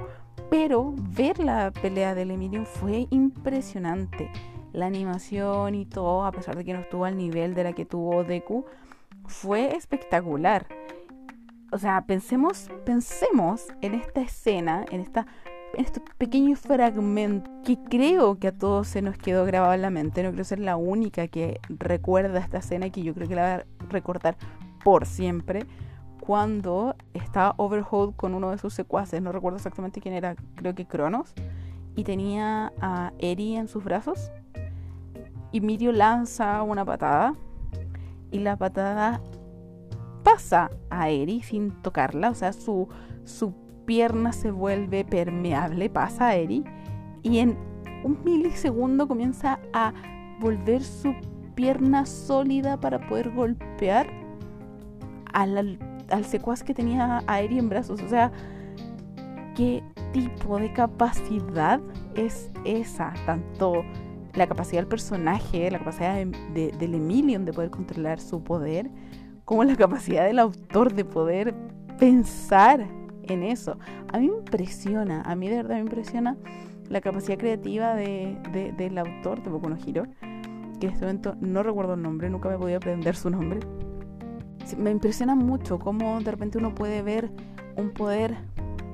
[0.50, 4.30] Pero ver la pelea del Emilio fue impresionante
[4.72, 7.84] la animación y todo, a pesar de que no estuvo al nivel de la que
[7.84, 8.64] tuvo Deku,
[9.26, 10.66] fue espectacular.
[11.70, 15.26] O sea, pensemos, pensemos en esta escena, en esta
[15.74, 20.22] este pequeño fragmento que creo que a todos se nos quedó grabado en la mente.
[20.22, 23.42] No creo ser la única que recuerda esta escena y que yo creo que la
[23.42, 24.36] va a recordar
[24.84, 25.66] por siempre.
[26.20, 30.86] Cuando estaba Overhaul con uno de sus secuaces, no recuerdo exactamente quién era, creo que
[30.86, 31.34] Cronos,
[31.96, 34.30] y tenía a Eri en sus brazos
[35.52, 37.34] y Mirio lanza una patada
[38.30, 39.20] y la patada
[40.22, 42.88] pasa a Eri sin tocarla, o sea, su,
[43.24, 43.54] su
[43.92, 46.64] pierna se vuelve permeable, pasa a Eri
[47.22, 47.58] y en
[48.04, 49.92] un milisegundo comienza a
[50.40, 51.14] volver su
[51.54, 54.06] pierna sólida para poder golpear
[55.34, 55.78] al,
[56.08, 58.00] al secuaz que tenía a Eri en brazos.
[58.00, 58.32] O sea,
[59.54, 59.82] ¿qué
[60.14, 61.78] tipo de capacidad
[62.14, 63.12] es esa?
[63.26, 63.84] Tanto
[64.32, 68.90] la capacidad del personaje, la capacidad de, del Emilion de poder controlar su poder,
[69.44, 71.54] como la capacidad del autor de poder
[71.98, 73.01] pensar
[73.32, 73.78] en eso.
[74.12, 76.36] A mí me impresiona, a mí de verdad me impresiona
[76.88, 78.36] la capacidad creativa de,
[78.76, 80.06] del autor de Boku no Hero,
[80.78, 83.60] que en este momento no recuerdo el nombre, nunca me podía aprender su nombre.
[84.76, 87.30] Me impresiona mucho cómo de repente uno puede ver
[87.76, 88.36] un poder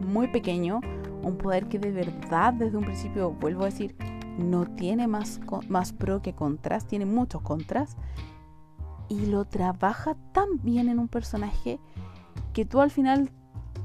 [0.00, 0.80] muy pequeño,
[1.22, 3.96] un poder que de verdad desde un principio, vuelvo a decir,
[4.38, 7.96] no tiene más, más pro que contras, tiene muchos contras.
[9.08, 11.80] Y lo trabaja tan bien en un personaje
[12.52, 13.30] que tú al final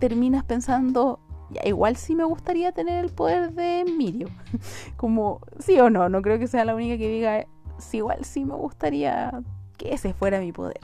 [0.04, 4.28] terminas pensando, ya, igual sí me gustaría tener el poder de Mirio.
[4.98, 7.46] Como, sí o no, no creo que sea la única que diga,
[7.78, 9.32] sí, igual sí me gustaría
[9.78, 10.82] que ese fuera mi poder.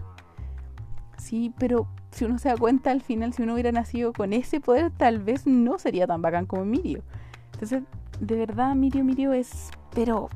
[1.17, 4.61] Sí, pero si uno se da cuenta al final, si uno hubiera nacido con ese
[4.61, 7.03] poder, tal vez no sería tan bacán como Mirio.
[7.51, 7.83] Entonces,
[8.21, 10.29] de verdad, Mirio Mirio es, pero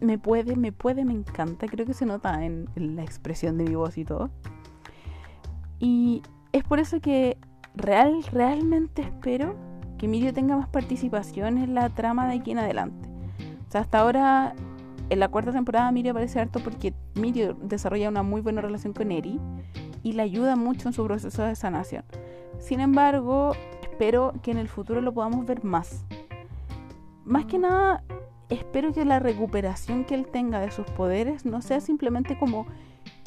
[0.00, 1.68] me puede, me puede, me encanta.
[1.68, 4.28] Creo que se nota en, la expresión de mi voz y todo.
[5.78, 6.20] Y
[6.52, 7.38] es por eso que
[7.76, 9.54] real, realmente espero
[9.98, 13.08] que Mirio tenga más participación en la trama de aquí en adelante.
[13.68, 14.54] O sea, hasta ahora,
[15.08, 19.12] en la cuarta temporada, Mirio aparece harto porque Mirio desarrolla una muy buena relación con
[19.12, 19.40] Eri
[20.02, 22.04] y le ayuda mucho en su proceso de sanación.
[22.58, 26.04] Sin embargo, espero que en el futuro lo podamos ver más.
[27.24, 28.04] Más que nada,
[28.48, 32.66] espero que la recuperación que él tenga de sus poderes no sea simplemente como,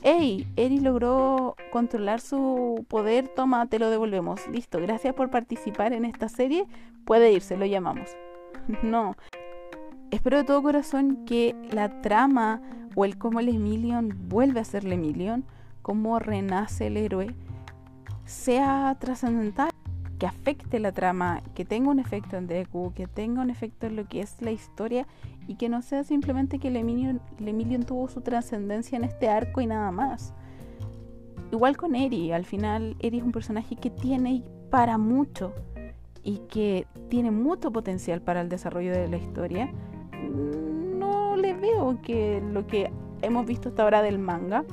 [0.03, 4.47] hey, Eri logró controlar su poder, toma, te lo devolvemos.
[4.47, 6.65] Listo, gracias por participar en esta serie,
[7.05, 8.09] puede irse, lo llamamos.
[8.83, 9.15] no.
[10.11, 12.61] Espero de todo corazón que la trama
[12.95, 15.45] o el cómo el Emilion vuelve a ser el Emilion,
[15.81, 17.35] cómo renace el héroe,
[18.25, 19.69] sea trascendental
[20.19, 23.95] que afecte la trama, que tenga un efecto en Deku, que tenga un efecto en
[23.95, 25.07] lo que es la historia
[25.47, 29.65] y que no sea simplemente que el Emilion, tuvo su trascendencia en este arco y
[29.65, 30.33] nada más.
[31.51, 35.53] Igual con Eri, al final Eri es un personaje que tiene para mucho
[36.21, 39.71] y que tiene mucho potencial para el desarrollo de la historia.
[40.21, 44.65] No le veo que lo que hemos visto hasta ahora del manga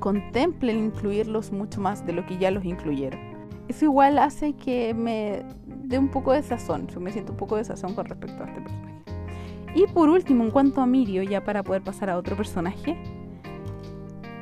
[0.00, 3.33] contemple incluirlos mucho más de lo que ya los incluyeron
[3.68, 7.56] eso igual hace que me dé un poco de sazón, yo me siento un poco
[7.56, 8.94] de sazón con respecto a este personaje.
[9.74, 12.96] Y por último, en cuanto a Mirio, ya para poder pasar a otro personaje,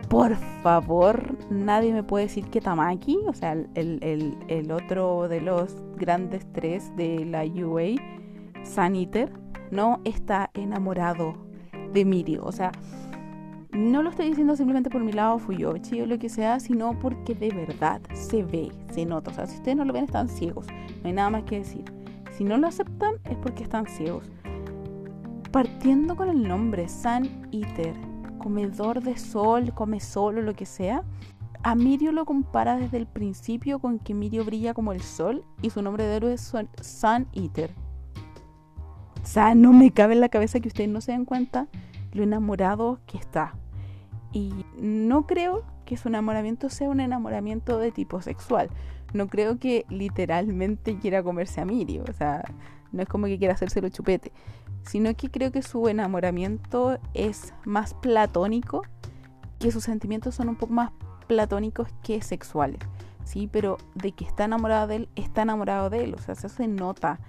[0.08, 5.74] por favor, nadie me puede decir que Tamaki, o sea, el, el otro de los
[5.96, 7.96] grandes tres de la UA,
[8.62, 9.32] Saniter,
[9.70, 11.34] no está enamorado
[11.92, 12.44] de Mirio.
[12.44, 12.72] O sea,
[13.72, 17.34] no lo estoy diciendo simplemente por mi lado Fuyoshi o lo que sea, sino porque
[17.34, 19.30] de verdad se ve, se nota.
[19.30, 20.66] O sea, si ustedes no lo ven, están ciegos.
[21.02, 21.84] No hay nada más que decir.
[22.36, 24.30] Si no lo aceptan, es porque están ciegos.
[25.50, 27.94] Partiendo con el nombre San Eater,
[28.38, 31.02] comedor de sol, come solo, lo que sea,
[31.62, 35.70] a Mirio lo compara desde el principio con que Mirio brilla como el sol y
[35.70, 37.70] su nombre de héroe es Sun Eater.
[39.22, 41.68] O sea, no me cabe en la cabeza que ustedes no se den cuenta
[42.12, 43.54] lo enamorado que está.
[44.32, 48.70] Y no creo que su enamoramiento sea un enamoramiento de tipo sexual.
[49.12, 52.04] No creo que literalmente quiera comerse a Mirio.
[52.08, 52.42] O sea,
[52.92, 54.32] no es como que quiera hacerse lo chupete.
[54.84, 58.82] Sino que creo que su enamoramiento es más platónico.
[59.58, 60.92] Que sus sentimientos son un poco más
[61.26, 62.80] platónicos que sexuales.
[63.24, 66.14] Sí, pero de que está enamorado de él, está enamorado de él.
[66.14, 67.20] O sea, eso se nota.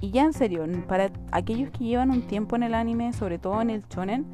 [0.00, 3.60] Y ya en serio, para aquellos que llevan un tiempo en el anime, sobre todo
[3.60, 4.26] en el shonen,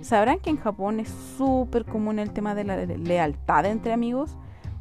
[0.00, 4.36] sabrán que en Japón es súper común el tema de la lealtad entre amigos.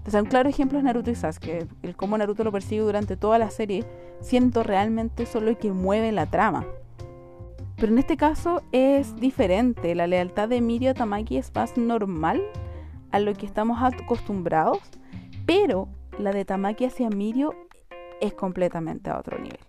[0.07, 3.17] O sea, un claro ejemplo es Naruto y Sasuke, el cómo Naruto lo persigue durante
[3.17, 3.83] toda la serie,
[4.21, 6.65] siendo realmente solo el que mueve la trama.
[7.75, 12.41] Pero en este caso es diferente, la lealtad de Mirio a Tamaki es más normal
[13.11, 14.79] a lo que estamos acostumbrados,
[15.45, 15.89] pero
[16.19, 17.53] la de Tamaki hacia Mirio
[18.21, 19.59] es completamente a otro nivel.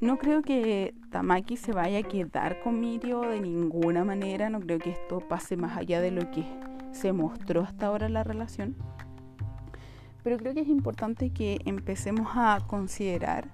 [0.00, 4.48] No creo que Tamaki se vaya a quedar con Mirio de ninguna manera.
[4.48, 6.42] No creo que esto pase más allá de lo que
[6.90, 8.76] se mostró hasta ahora la relación.
[10.22, 13.48] Pero creo que es importante que empecemos a considerar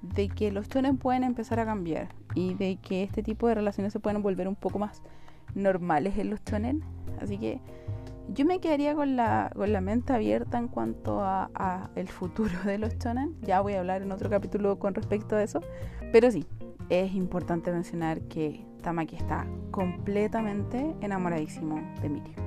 [0.00, 3.92] de que los shonen pueden empezar a cambiar y de que este tipo de relaciones
[3.92, 5.02] se pueden volver un poco más
[5.54, 6.82] normales en los shonen.
[7.20, 7.60] Así que
[8.28, 12.78] yo me quedaría con la, con la mente abierta en cuanto a, el futuro de
[12.78, 13.36] los shonen.
[13.42, 15.60] Ya voy a hablar en otro capítulo con respecto a eso.
[16.12, 16.46] Pero sí,
[16.88, 22.45] es importante mencionar que Tamaki está completamente enamoradísimo de Mirio.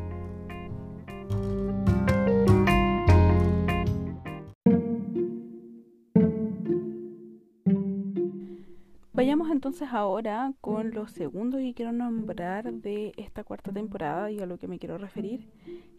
[9.19, 14.45] Vayamos entonces ahora con lo segundo que quiero nombrar de esta cuarta temporada y a
[14.45, 15.45] lo que me quiero referir,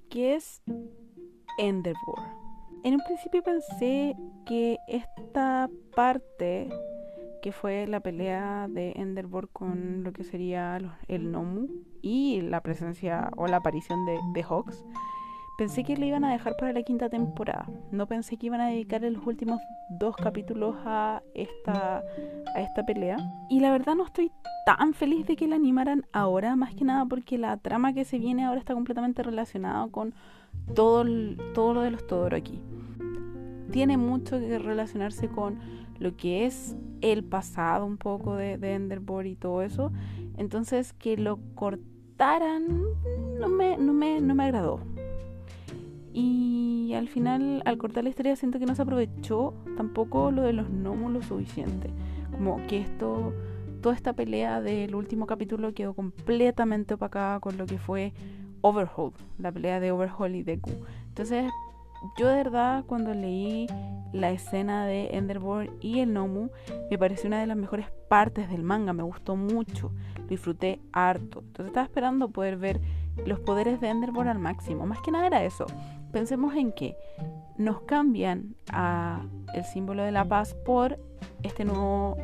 [0.08, 0.62] que es
[1.58, 2.18] Endeavor.
[2.82, 6.70] En un principio pensé que esta parte,
[7.42, 11.68] que fue la pelea de Endeavor con lo que sería el Nomu
[12.00, 14.82] y la presencia o la aparición de, de Hawks,
[15.60, 17.68] Pensé que le iban a dejar para la quinta temporada.
[17.90, 22.02] No pensé que iban a dedicar los últimos dos capítulos a esta,
[22.54, 23.18] a esta pelea.
[23.50, 24.32] Y la verdad no estoy
[24.64, 28.18] tan feliz de que la animaran ahora, más que nada porque la trama que se
[28.18, 30.14] viene ahora está completamente relacionada con
[30.74, 31.04] todo,
[31.52, 32.58] todo lo de los Todoroki.
[33.70, 35.58] Tiene mucho que relacionarse con
[35.98, 39.92] lo que es el pasado un poco de, de y todo eso.
[40.38, 42.66] Entonces que lo cortaran
[43.38, 44.80] no me, no me, no me agradó.
[46.12, 50.52] Y al final, al cortar la historia, siento que no se aprovechó tampoco lo de
[50.52, 51.90] los gnomos lo suficiente.
[52.32, 53.32] Como que esto,
[53.80, 58.12] toda esta pelea del último capítulo quedó completamente opacada con lo que fue
[58.62, 60.72] Overhaul, la pelea de Overhaul y Deku.
[61.08, 61.50] Entonces,
[62.16, 63.66] yo de verdad, cuando leí
[64.12, 66.48] la escena de Enderborn y el Nomu
[66.90, 71.40] me pareció una de las mejores partes del manga, me gustó mucho, lo disfruté harto.
[71.40, 72.80] Entonces estaba esperando poder ver
[73.26, 74.86] los poderes de Enderborn al máximo.
[74.86, 75.66] Más que nada era eso.
[76.12, 76.96] Pensemos en que
[77.56, 79.22] nos cambian a
[79.54, 80.98] el símbolo de la paz por
[81.42, 82.16] este nuevo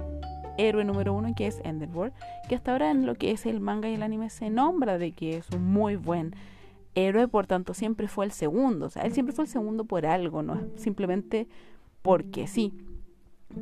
[0.59, 2.13] héroe número uno que es Enderborn,
[2.49, 5.13] que hasta ahora en lo que es el manga y el anime se nombra de
[5.13, 6.35] que es un muy buen
[6.95, 10.07] héroe, por tanto siempre fue el segundo, o sea, él siempre fue el segundo por
[10.07, 11.47] algo, no simplemente
[12.03, 12.73] porque sí.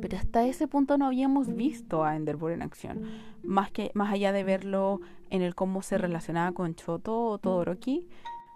[0.01, 3.03] Pero hasta ese punto no habíamos visto a Enderborn en acción,
[3.43, 8.07] más que más allá de verlo en el cómo se relacionaba con Choto o Todoroki,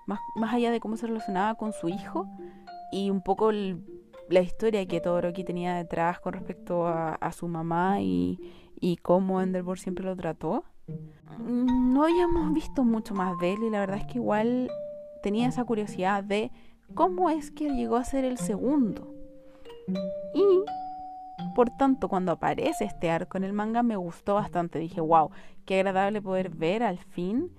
[0.09, 2.27] más, más allá de cómo se relacionaba con su hijo
[2.91, 8.39] y un poco la historia que Todoroki tenía detrás con respecto a, su mamá y,
[8.79, 10.63] y cómo Enderborn siempre lo trató.
[11.37, 14.71] Mm, no habíamos visto mucho más de él y la verdad es que igual
[15.21, 16.51] tenía esa curiosidad de
[16.95, 19.13] cómo es que llegó a ser el segundo.
[20.33, 20.43] Y
[21.55, 24.79] por tanto, cuando aparece este arco en el manga me gustó bastante.
[24.79, 25.29] Dije, wow,
[25.65, 27.51] qué agradable poder ver al fin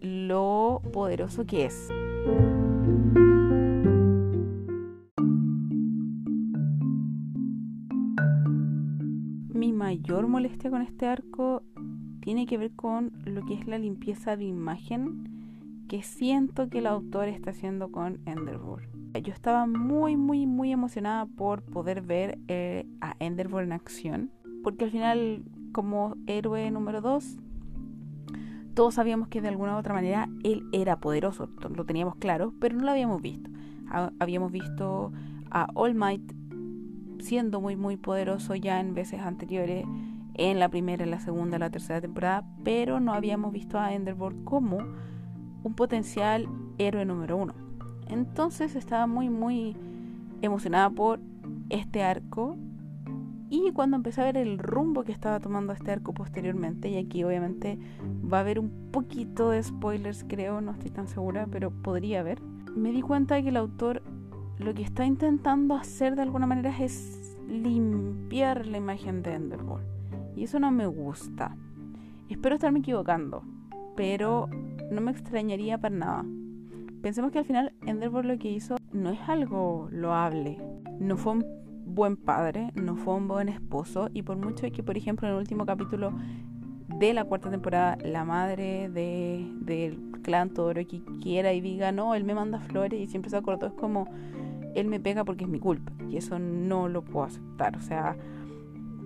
[0.00, 1.88] lo poderoso que es.
[9.52, 11.62] Mi mayor molestia con este arco
[12.20, 15.28] tiene que ver con lo que es la limpieza de imagen
[15.88, 18.84] que siento que el autor está haciendo con Enderborn.
[19.22, 24.30] Yo estaba muy, muy, muy emocionada por poder ver eh, a Enderborn en acción,
[24.62, 27.38] porque al final, como héroe número 2,
[28.74, 32.76] todos sabíamos que de alguna u otra manera él era poderoso, lo teníamos claro, pero
[32.76, 33.50] no lo habíamos visto.
[34.18, 35.12] Habíamos visto
[35.50, 36.32] a All Might
[37.20, 39.86] siendo muy, muy poderoso ya en veces anteriores
[40.34, 43.94] en la primera, en la segunda, en la tercera temporada, pero no habíamos visto a
[43.94, 44.78] Enderborn como
[45.62, 47.54] un potencial héroe número uno.
[48.08, 49.76] Entonces estaba muy, muy
[50.42, 51.20] emocionada por
[51.70, 52.56] este arco.
[53.50, 57.24] Y cuando empecé a ver el rumbo que estaba tomando este arco posteriormente, y aquí
[57.24, 57.78] obviamente
[58.32, 62.40] va a haber un poquito de spoilers, creo, no estoy tan segura, pero podría haber,
[62.74, 64.02] me di cuenta de que el autor
[64.58, 69.84] lo que está intentando hacer de alguna manera es limpiar la imagen de Enderborn.
[70.36, 71.56] Y eso no me gusta.
[72.28, 73.42] Espero estarme equivocando,
[73.96, 74.48] pero
[74.90, 76.24] no me extrañaría para nada.
[77.02, 80.58] Pensemos que al final Endeavor lo que hizo no es algo loable.
[80.98, 81.63] No fue un
[81.94, 85.40] buen padre, no fue un buen esposo y por mucho que, por ejemplo, en el
[85.40, 86.12] último capítulo
[86.88, 92.24] de la cuarta temporada, la madre de, del clan Todoroki quiera y diga, no, él
[92.24, 94.08] me manda flores y siempre se acordó, es como,
[94.74, 97.76] él me pega porque es mi culpa y eso no lo puedo aceptar.
[97.76, 98.16] O sea,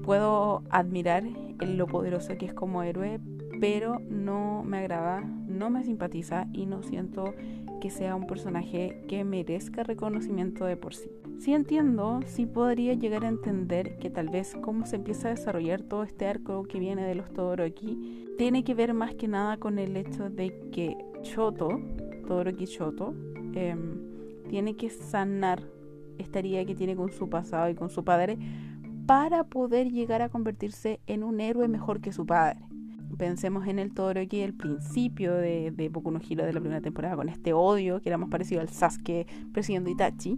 [0.05, 1.25] puedo admirar
[1.61, 3.21] lo poderoso que es como héroe,
[3.61, 7.35] pero no me agrada, no me simpatiza y no siento
[7.81, 11.11] que sea un personaje que merezca reconocimiento de por sí.
[11.39, 15.83] Si entiendo, sí podría llegar a entender que tal vez cómo se empieza a desarrollar
[15.83, 19.79] todo este arco que viene de los Todoroki tiene que ver más que nada con
[19.79, 21.81] el hecho de que Choto,
[22.27, 23.15] Todoroki Choto,
[23.55, 24.01] em,
[24.49, 25.63] tiene que sanar
[26.19, 28.37] esta herida que tiene con su pasado y con su padre
[29.07, 32.61] para poder llegar a convertirse en un héroe mejor que su padre.
[33.17, 37.15] Pensemos en el Todoroki del principio de, de Boku no Hero de la primera temporada,
[37.15, 40.37] con este odio que era más parecido al Sasuke persiguiendo Itachi.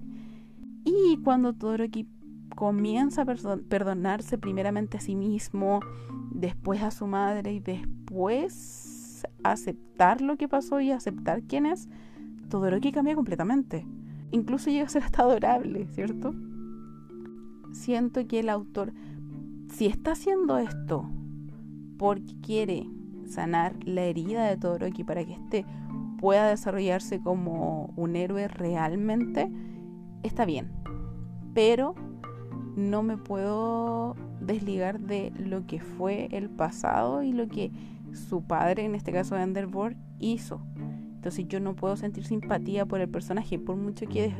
[0.84, 2.08] Y cuando Todoroki
[2.56, 5.80] comienza a perdonarse primeramente a sí mismo,
[6.30, 11.88] después a su madre y después aceptar lo que pasó y aceptar quién es,
[12.48, 13.86] Todoroki cambia completamente.
[14.30, 16.34] Incluso llega a ser hasta adorable, ¿cierto?
[17.72, 18.92] siento que el autor,
[19.72, 21.08] si está haciendo esto
[21.98, 22.88] porque quiere
[23.26, 25.66] sanar la herida de Todoroki para que éste
[26.18, 29.50] pueda desarrollarse como un héroe realmente,
[30.22, 30.70] está bien.
[31.54, 31.94] Pero
[32.76, 37.72] no me puedo desligar de lo que fue el pasado y lo que
[38.12, 40.62] su padre, en este caso Enderborn, hizo.
[41.14, 44.34] Entonces yo no puedo sentir simpatía por el personaje, por mucho que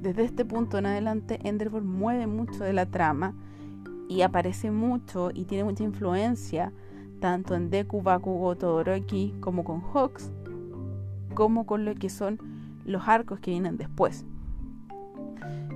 [0.00, 3.34] desde este punto en adelante, Enderborn mueve mucho de la trama
[4.08, 6.72] y aparece mucho y tiene mucha influencia
[7.20, 10.32] tanto en Deku, Bakugo, Todoroki como con Hawks,
[11.34, 12.38] como con lo que son
[12.84, 14.26] los arcos que vienen después.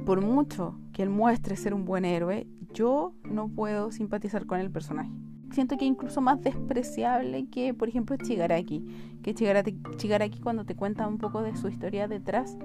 [0.07, 4.71] Por mucho que él muestre ser un buen héroe, yo no puedo simpatizar con el
[4.71, 5.11] personaje.
[5.51, 8.87] Siento que incluso más despreciable que, por ejemplo, Chigaraki.
[9.25, 12.57] Que Chigaraki, cuando te cuenta un poco de su historia detrás,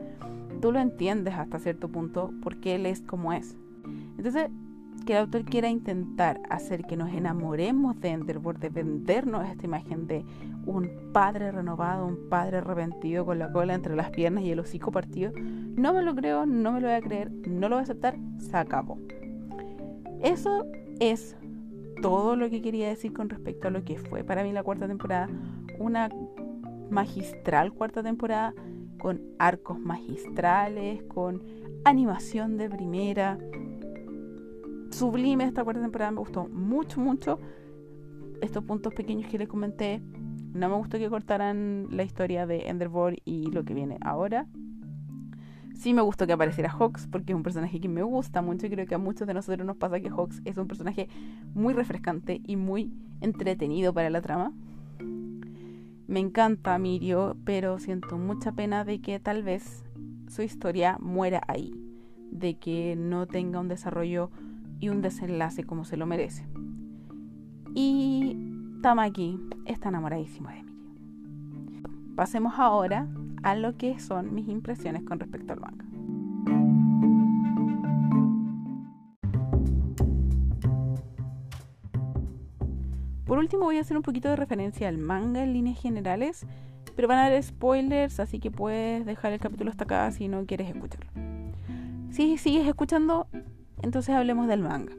[0.61, 3.57] tú lo entiendes hasta cierto punto porque él es como es.
[4.17, 4.51] Entonces,
[5.05, 10.07] que el autor quiera intentar hacer que nos enamoremos de Enderborn, de vendernos esta imagen
[10.07, 10.25] de
[10.65, 14.91] un padre renovado, un padre arrepentido con la cola entre las piernas y el hocico
[14.91, 17.83] partido, no me lo creo, no me lo voy a creer, no lo voy a
[17.83, 18.97] aceptar, se acabó.
[20.21, 20.65] Eso
[20.99, 21.35] es
[22.01, 24.87] todo lo que quería decir con respecto a lo que fue para mí la cuarta
[24.87, 25.29] temporada.
[25.79, 26.09] Una
[26.89, 28.53] magistral cuarta temporada
[28.99, 31.41] con arcos magistrales, con
[31.85, 33.39] animación de primera.
[34.91, 37.39] Sublime esta cuarta temporada, me gustó mucho, mucho.
[38.41, 40.01] Estos puntos pequeños que les comenté,
[40.53, 44.47] no me gustó que cortaran la historia de Enderborn y lo que viene ahora.
[45.75, 48.69] Sí me gustó que apareciera Hawks porque es un personaje que me gusta mucho y
[48.69, 51.07] creo que a muchos de nosotros nos pasa que Hawks es un personaje
[51.55, 54.53] muy refrescante y muy entretenido para la trama.
[56.07, 59.83] Me encanta Mirio, pero siento mucha pena de que tal vez
[60.27, 61.73] su historia muera ahí,
[62.29, 64.29] de que no tenga un desarrollo
[64.81, 66.45] y un desenlace como se lo merece.
[67.73, 68.35] Y
[68.81, 70.81] Tamaki está enamoradísimo de Mirio.
[72.15, 73.07] Pasemos ahora
[73.43, 75.85] a lo que son mis impresiones con respecto al manga.
[83.25, 86.45] Por último voy a hacer un poquito de referencia al manga en líneas generales,
[86.95, 90.45] pero van a haber spoilers, así que puedes dejar el capítulo hasta acá si no
[90.45, 91.09] quieres escucharlo.
[92.09, 93.27] Si sigues escuchando,
[93.81, 94.93] entonces hablemos del manga.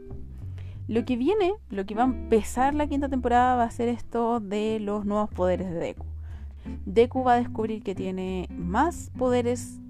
[0.89, 4.41] Lo que viene, lo que va a empezar la quinta temporada va a ser esto
[4.41, 6.05] de los nuevos poderes de Deku.
[6.85, 9.80] Deku va a descubrir que tiene más poderes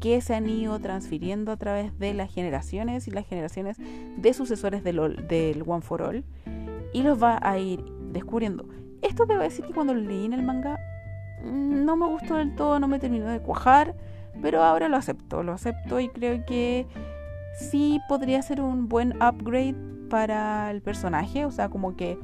[0.00, 3.78] que se han ido transfiriendo a través de las generaciones y las generaciones
[4.16, 6.24] de sucesores del, One for All
[6.92, 8.68] y los va a ir descubriendo.
[9.02, 10.78] Esto debo decir que cuando lo leí en el manga
[11.42, 13.94] no me gustó del todo, no me terminó de cuajar,
[14.40, 16.86] pero ahora lo acepto, lo acepto y creo que
[17.54, 19.76] sí podría ser un buen upgrade
[20.10, 22.18] para el personaje, o sea, como que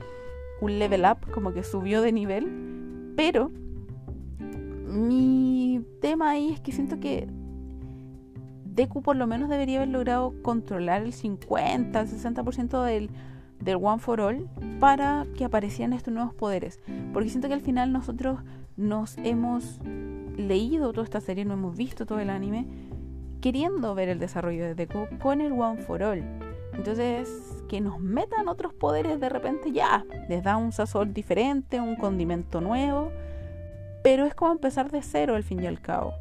[0.60, 2.70] un level up, como que subió de nivel
[3.20, 3.50] pero
[4.86, 7.28] mi tema ahí es que siento que
[8.64, 13.10] Deku por lo menos debería haber logrado controlar el 50, el 60% del,
[13.60, 16.80] del One for All para que aparecieran estos nuevos poderes.
[17.12, 18.40] Porque siento que al final nosotros
[18.78, 19.80] nos hemos
[20.38, 22.66] leído toda esta serie, no hemos visto todo el anime,
[23.40, 26.22] queriendo ver el desarrollo de Deku con el One for All.
[26.74, 27.28] Entonces,
[27.68, 32.60] que nos metan otros poderes de repente ya, les da un sazón diferente, un condimento
[32.60, 33.10] nuevo,
[34.02, 36.14] pero es como empezar de cero al fin y al cabo.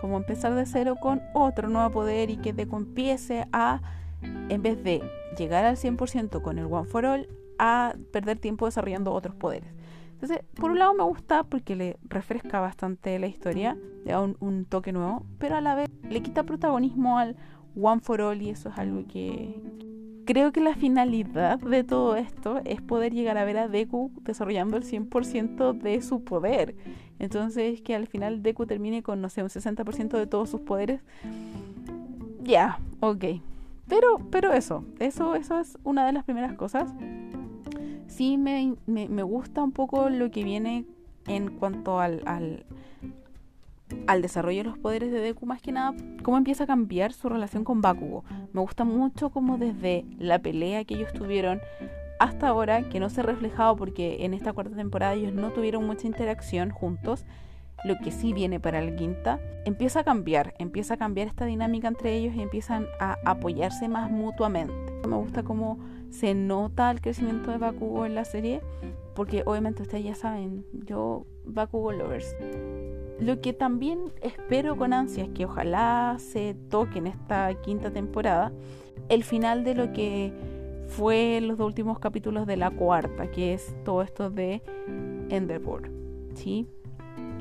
[0.00, 3.80] Como empezar de cero con otro nuevo poder y que te empiece a,
[4.22, 5.02] en vez de
[5.36, 7.28] llegar al 100% con el One for All,
[7.58, 9.77] a perder tiempo desarrollando otros poderes.
[10.20, 14.36] Entonces, por un lado me gusta porque le refresca bastante la historia, le da un,
[14.40, 17.36] un toque nuevo, pero a la vez le quita protagonismo al
[17.80, 19.60] One for All y eso es algo que,
[20.28, 24.76] creo que la finalidad de todo esto es poder llegar a ver a Deku desarrollando
[24.76, 26.76] el 100% de su poder.
[27.18, 31.00] Entonces, que al final Deku termine con, no sé, un 60% de todos sus poderes.
[32.42, 33.24] Ya, ok.
[33.88, 36.92] Pero, pero eso, eso, eso es una de las primeras cosas.
[38.08, 40.84] Sí me, me, gusta un poco lo que viene
[41.28, 42.22] en cuanto al,
[44.06, 47.28] al desarrollo de los poderes de Deku, más que nada, cómo empieza a cambiar su
[47.28, 48.24] relación con Bakugo.
[48.52, 51.60] Me gusta mucho como desde la pelea que ellos tuvieron
[52.18, 55.86] hasta ahora, que no se ha reflejado porque en esta cuarta temporada ellos no tuvieron
[55.86, 57.24] mucha interacción juntos,
[57.84, 61.86] lo que sí viene para el quinta, empieza a cambiar, empieza a cambiar esta dinámica
[61.86, 64.74] entre ellos y empiezan a apoyarse más mutuamente.
[65.06, 65.78] Me gusta cómo
[66.10, 68.60] se nota el crecimiento de Bakugo en la serie,
[69.14, 72.34] porque obviamente ustedes ya saben, yo Bakugo Lovers.
[73.20, 78.52] Lo que también espero con ansias que ojalá se toque en esta quinta temporada,
[79.08, 80.32] el final de lo que
[80.86, 84.62] fue los dos últimos capítulos de la cuarta, que es todo esto de
[85.28, 85.90] Enderborn,
[86.34, 86.66] ¿sí?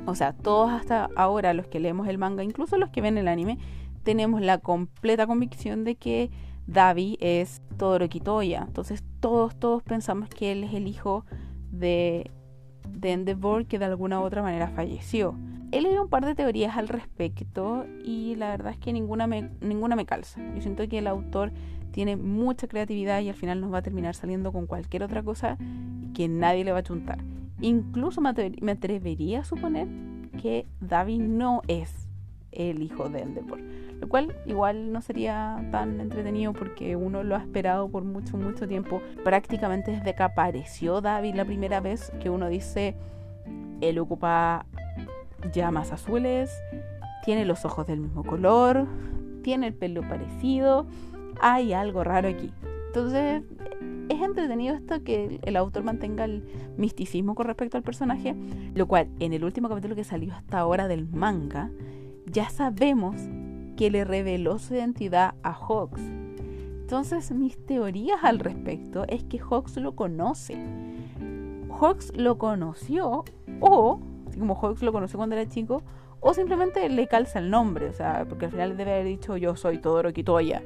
[0.05, 3.27] O sea, todos hasta ahora los que leemos el manga, incluso los que ven el
[3.27, 3.57] anime,
[4.03, 6.31] tenemos la completa convicción de que
[6.65, 8.65] Davi es Todoroki Toya.
[8.67, 11.25] Entonces todos, todos pensamos que él es el hijo
[11.71, 12.31] de,
[12.87, 15.35] de Endeavor que de alguna u otra manera falleció.
[15.71, 19.49] He leído un par de teorías al respecto y la verdad es que ninguna me,
[19.61, 20.41] ninguna me calza.
[20.55, 21.51] Yo siento que el autor
[21.91, 25.57] tiene mucha creatividad y al final nos va a terminar saliendo con cualquier otra cosa
[26.13, 27.19] que nadie le va a chuntar.
[27.59, 29.87] Incluso me atrevería a suponer
[30.41, 32.06] que David no es
[32.51, 33.59] el hijo de Endeavor.
[33.99, 38.67] Lo cual igual no sería tan entretenido porque uno lo ha esperado por mucho, mucho
[38.67, 39.01] tiempo.
[39.23, 42.95] Prácticamente desde que apareció David la primera vez que uno dice,
[43.81, 44.65] él ocupa
[45.53, 46.51] llamas azules,
[47.23, 48.87] tiene los ojos del mismo color,
[49.41, 50.85] tiene el pelo parecido,
[51.41, 52.51] hay algo raro aquí.
[52.87, 53.43] Entonces,
[54.09, 56.43] es entretenido esto que el autor mantenga el
[56.77, 58.35] misticismo con respecto al personaje,
[58.73, 61.69] lo cual en el último capítulo que salió hasta ahora del manga,
[62.31, 63.15] ya sabemos
[63.75, 66.01] que le reveló su identidad a Hawks.
[66.01, 70.57] Entonces, mis teorías al respecto es que Hawks lo conoce.
[71.69, 73.25] Hawks lo conoció
[73.59, 73.99] o,
[74.37, 75.83] como Hawks lo conoció cuando era chico,
[76.19, 79.55] o simplemente le calza el nombre, o sea, porque al final debe haber dicho yo
[79.55, 80.63] soy Todoroki Toya.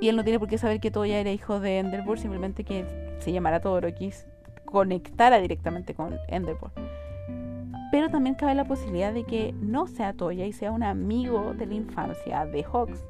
[0.00, 2.86] Y él no tiene por qué saber que Toya era hijo de Enderborn, simplemente que
[3.18, 4.12] se llamara Todoroki
[4.64, 6.99] conectara directamente con Enderborn.
[7.90, 11.66] Pero también cabe la posibilidad de que no sea Toya y sea un amigo de
[11.66, 13.04] la infancia de Hawks.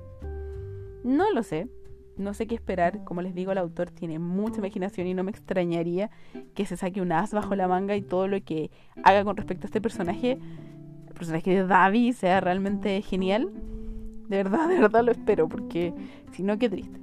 [1.05, 1.69] No lo sé,
[2.17, 3.05] no sé qué esperar.
[3.05, 6.11] Como les digo, el autor tiene mucha imaginación y no me extrañaría
[6.55, 8.71] que se saque un as bajo la manga y todo lo que
[9.03, 10.39] haga con respecto a este personaje,
[11.09, 13.51] el personaje de Davi, sea realmente genial.
[14.29, 15.93] De verdad, de verdad lo espero, porque
[16.33, 17.01] si no, qué triste.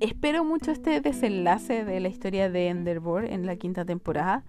[0.00, 4.44] Espero mucho este desenlace de la historia de Enderbor en la quinta temporada.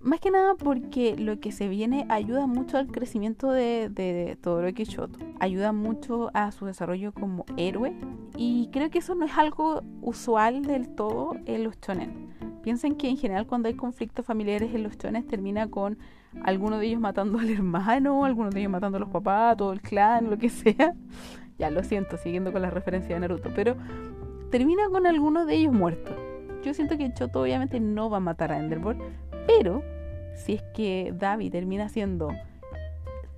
[0.00, 4.84] Más que nada porque lo que se viene ayuda mucho al crecimiento de, de Todoroki
[4.84, 5.18] Shoto.
[5.40, 7.94] Ayuda mucho a su desarrollo como héroe.
[8.36, 12.28] Y creo que eso no es algo usual del todo en los shonen.
[12.62, 15.98] Piensen que en general cuando hay conflictos familiares en los shonen termina con
[16.42, 19.80] alguno de ellos matando al hermano, alguno de ellos matando a los papás, todo el
[19.80, 20.94] clan, lo que sea.
[21.58, 23.50] Ya lo siento, siguiendo con la referencia de Naruto.
[23.52, 23.76] Pero
[24.50, 26.14] termina con alguno de ellos muerto.
[26.62, 29.00] Yo siento que Choto obviamente no va a matar a Enderborn,
[29.48, 29.82] pero
[30.34, 32.28] si es que Davi termina siendo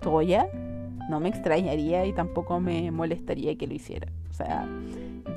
[0.01, 0.49] Toya,
[1.09, 4.09] no me extrañaría y tampoco me molestaría que lo hiciera.
[4.29, 4.69] O sea,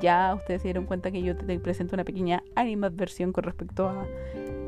[0.00, 4.04] ya ustedes se dieron cuenta que yo te presento una pequeña animadversión con respecto a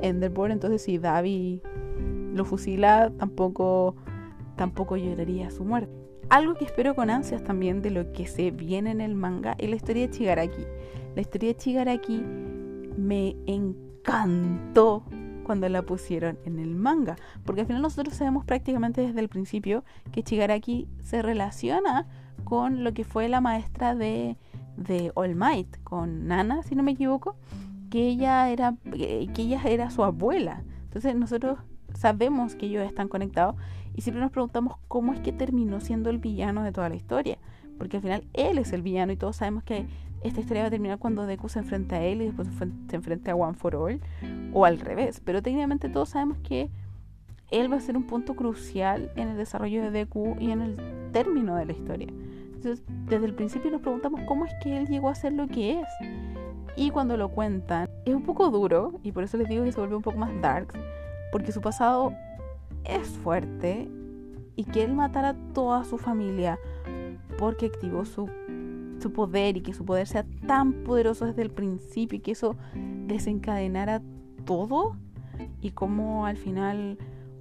[0.00, 1.60] Enderborn, entonces si Davi
[2.34, 3.96] lo fusila, tampoco,
[4.54, 5.92] tampoco lloraría su muerte.
[6.28, 9.70] Algo que espero con ansias también de lo que se viene en el manga es
[9.70, 10.66] la historia de Chigaraki.
[11.16, 12.22] La historia de Chigaraki
[12.96, 15.04] me encantó
[15.46, 17.14] cuando la pusieron en el manga.
[17.44, 22.08] Porque al final nosotros sabemos prácticamente desde el principio que Chigaraki se relaciona
[22.42, 24.36] con lo que fue la maestra de,
[24.76, 27.36] de All Might, con Nana, si no me equivoco,
[27.90, 30.64] que ella era, que ella era su abuela.
[30.82, 31.60] Entonces nosotros
[31.94, 33.54] sabemos que ellos están conectados
[33.94, 37.38] y siempre nos preguntamos cómo es que terminó siendo el villano de toda la historia.
[37.78, 39.86] Porque al final él es el villano y todos sabemos que
[40.22, 42.48] esta historia va a terminar cuando Deku se enfrenta a él y después
[42.88, 44.00] se enfrenta a One for All
[44.52, 45.20] o al revés.
[45.24, 46.70] Pero técnicamente todos sabemos que
[47.50, 50.76] él va a ser un punto crucial en el desarrollo de Deku y en el
[51.12, 52.08] término de la historia.
[52.54, 55.80] Entonces, desde el principio nos preguntamos cómo es que él llegó a ser lo que
[55.80, 55.86] es.
[56.74, 59.78] Y cuando lo cuentan, es un poco duro, y por eso les digo que se
[59.78, 60.72] vuelve un poco más dark,
[61.32, 62.12] porque su pasado
[62.84, 63.88] es fuerte
[64.56, 66.58] y que él matara a toda su familia
[67.38, 68.28] porque activó su
[69.00, 72.56] su poder y que su poder sea tan poderoso desde el principio y que eso
[73.06, 74.02] desencadenara
[74.44, 74.96] todo
[75.60, 76.98] y cómo al final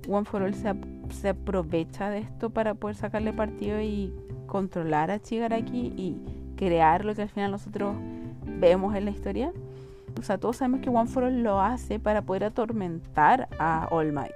[0.08, 4.14] One for All se, aprovecha de esto para poder sacarle partido y
[4.46, 6.18] controlar a Chigaraki y
[6.56, 7.96] crear lo que al final nosotros
[8.46, 9.52] vemos en la historia.
[10.20, 14.14] O sea, todos sabemos que One for All lo hace para poder atormentar a All
[14.14, 14.34] Might.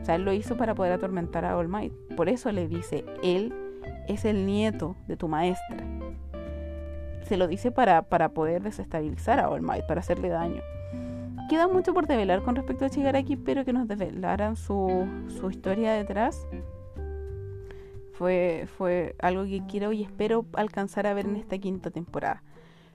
[0.00, 1.92] O sea, él lo hizo para poder atormentar a All Might.
[2.16, 3.54] Por eso le dice, él
[4.08, 5.78] es el nieto de tu maestra
[7.26, 10.62] se lo dice para, para poder desestabilizar a All Might, para hacerle daño.
[11.48, 15.92] Queda mucho por develar con respecto a Shigaraki, pero que nos develaran su, su historia
[15.92, 16.46] detrás.
[18.12, 22.42] Fue, fue algo que quiero y espero alcanzar a ver en esta quinta temporada.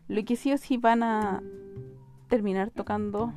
[0.08, 1.44] Lo que sí o sí van a
[2.28, 3.32] terminar tocando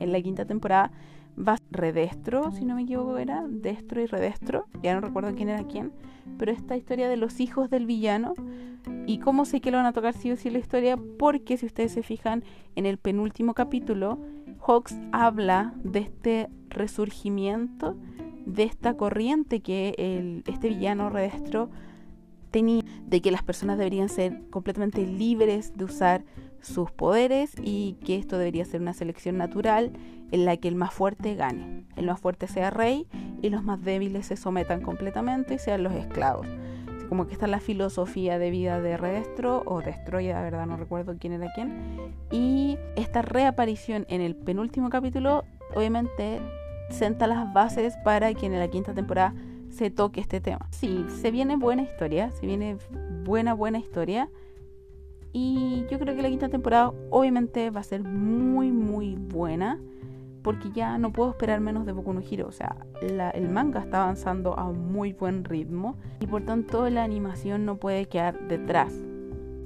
[0.00, 0.92] en la quinta temporada
[1.38, 5.64] va Redestro, si no me equivoco era, Destro y Redestro, ya no recuerdo quién era
[5.64, 5.92] quién,
[6.38, 8.34] pero esta historia de los hijos del villano
[9.06, 11.92] y cómo sé que lo van a tocar sí o la historia, porque si ustedes
[11.92, 12.44] se fijan
[12.76, 14.18] en el penúltimo capítulo,
[14.66, 17.96] Hawks habla de este resurgimiento,
[18.46, 21.70] de esta corriente que este villano Redestro
[22.50, 26.24] tenía, de que las personas deberían ser completamente libres de usar
[26.60, 29.92] sus poderes y que esto debería ser una selección natural
[30.30, 33.06] en la que el más fuerte gane, el más fuerte sea rey
[33.42, 36.46] y los más débiles se sometan completamente y sean los esclavos.
[37.08, 41.16] como que está la filosofía de vida de Redestro o Destroya, de verdad no recuerdo
[41.18, 42.12] quién era quién.
[42.30, 46.38] Y esta reaparición en el penúltimo capítulo, obviamente,
[46.90, 49.34] senta las bases para que en la quinta temporada
[49.70, 50.66] se toque este tema.
[50.70, 52.76] Sí, se viene buena historia, se viene
[53.24, 54.28] buena, buena historia.
[55.32, 59.78] Y yo creo que la quinta temporada obviamente va a ser muy, muy buena
[60.48, 62.46] porque ya no puedo esperar menos de Boku no Hero.
[62.48, 67.66] O sea, el manga está avanzando a muy buen ritmo y por tanto la animación
[67.66, 68.94] no puede quedar detrás.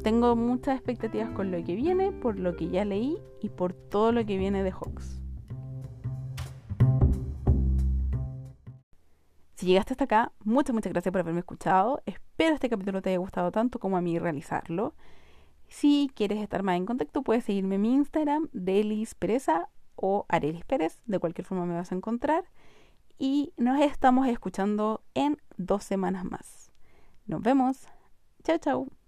[0.03, 4.11] tengo muchas expectativas con lo que viene, por lo que ya leí y por todo
[4.11, 5.23] lo que viene de Hawks.
[9.55, 12.03] Si llegaste hasta acá, muchas, muchas gracias por haberme escuchado.
[12.07, 14.97] Espero este capítulo te haya gustado tanto como a mí realizarlo.
[15.69, 19.15] Si quieres estar más en contacto, puedes seguirme en mi Instagram, Delis
[20.03, 21.01] o Arelis Pérez.
[21.07, 22.45] De cualquier forma me vas a encontrar.
[23.19, 26.73] Y nos estamos escuchando en dos semanas más.
[27.27, 27.87] Nos vemos.
[28.43, 29.02] Chao, chao.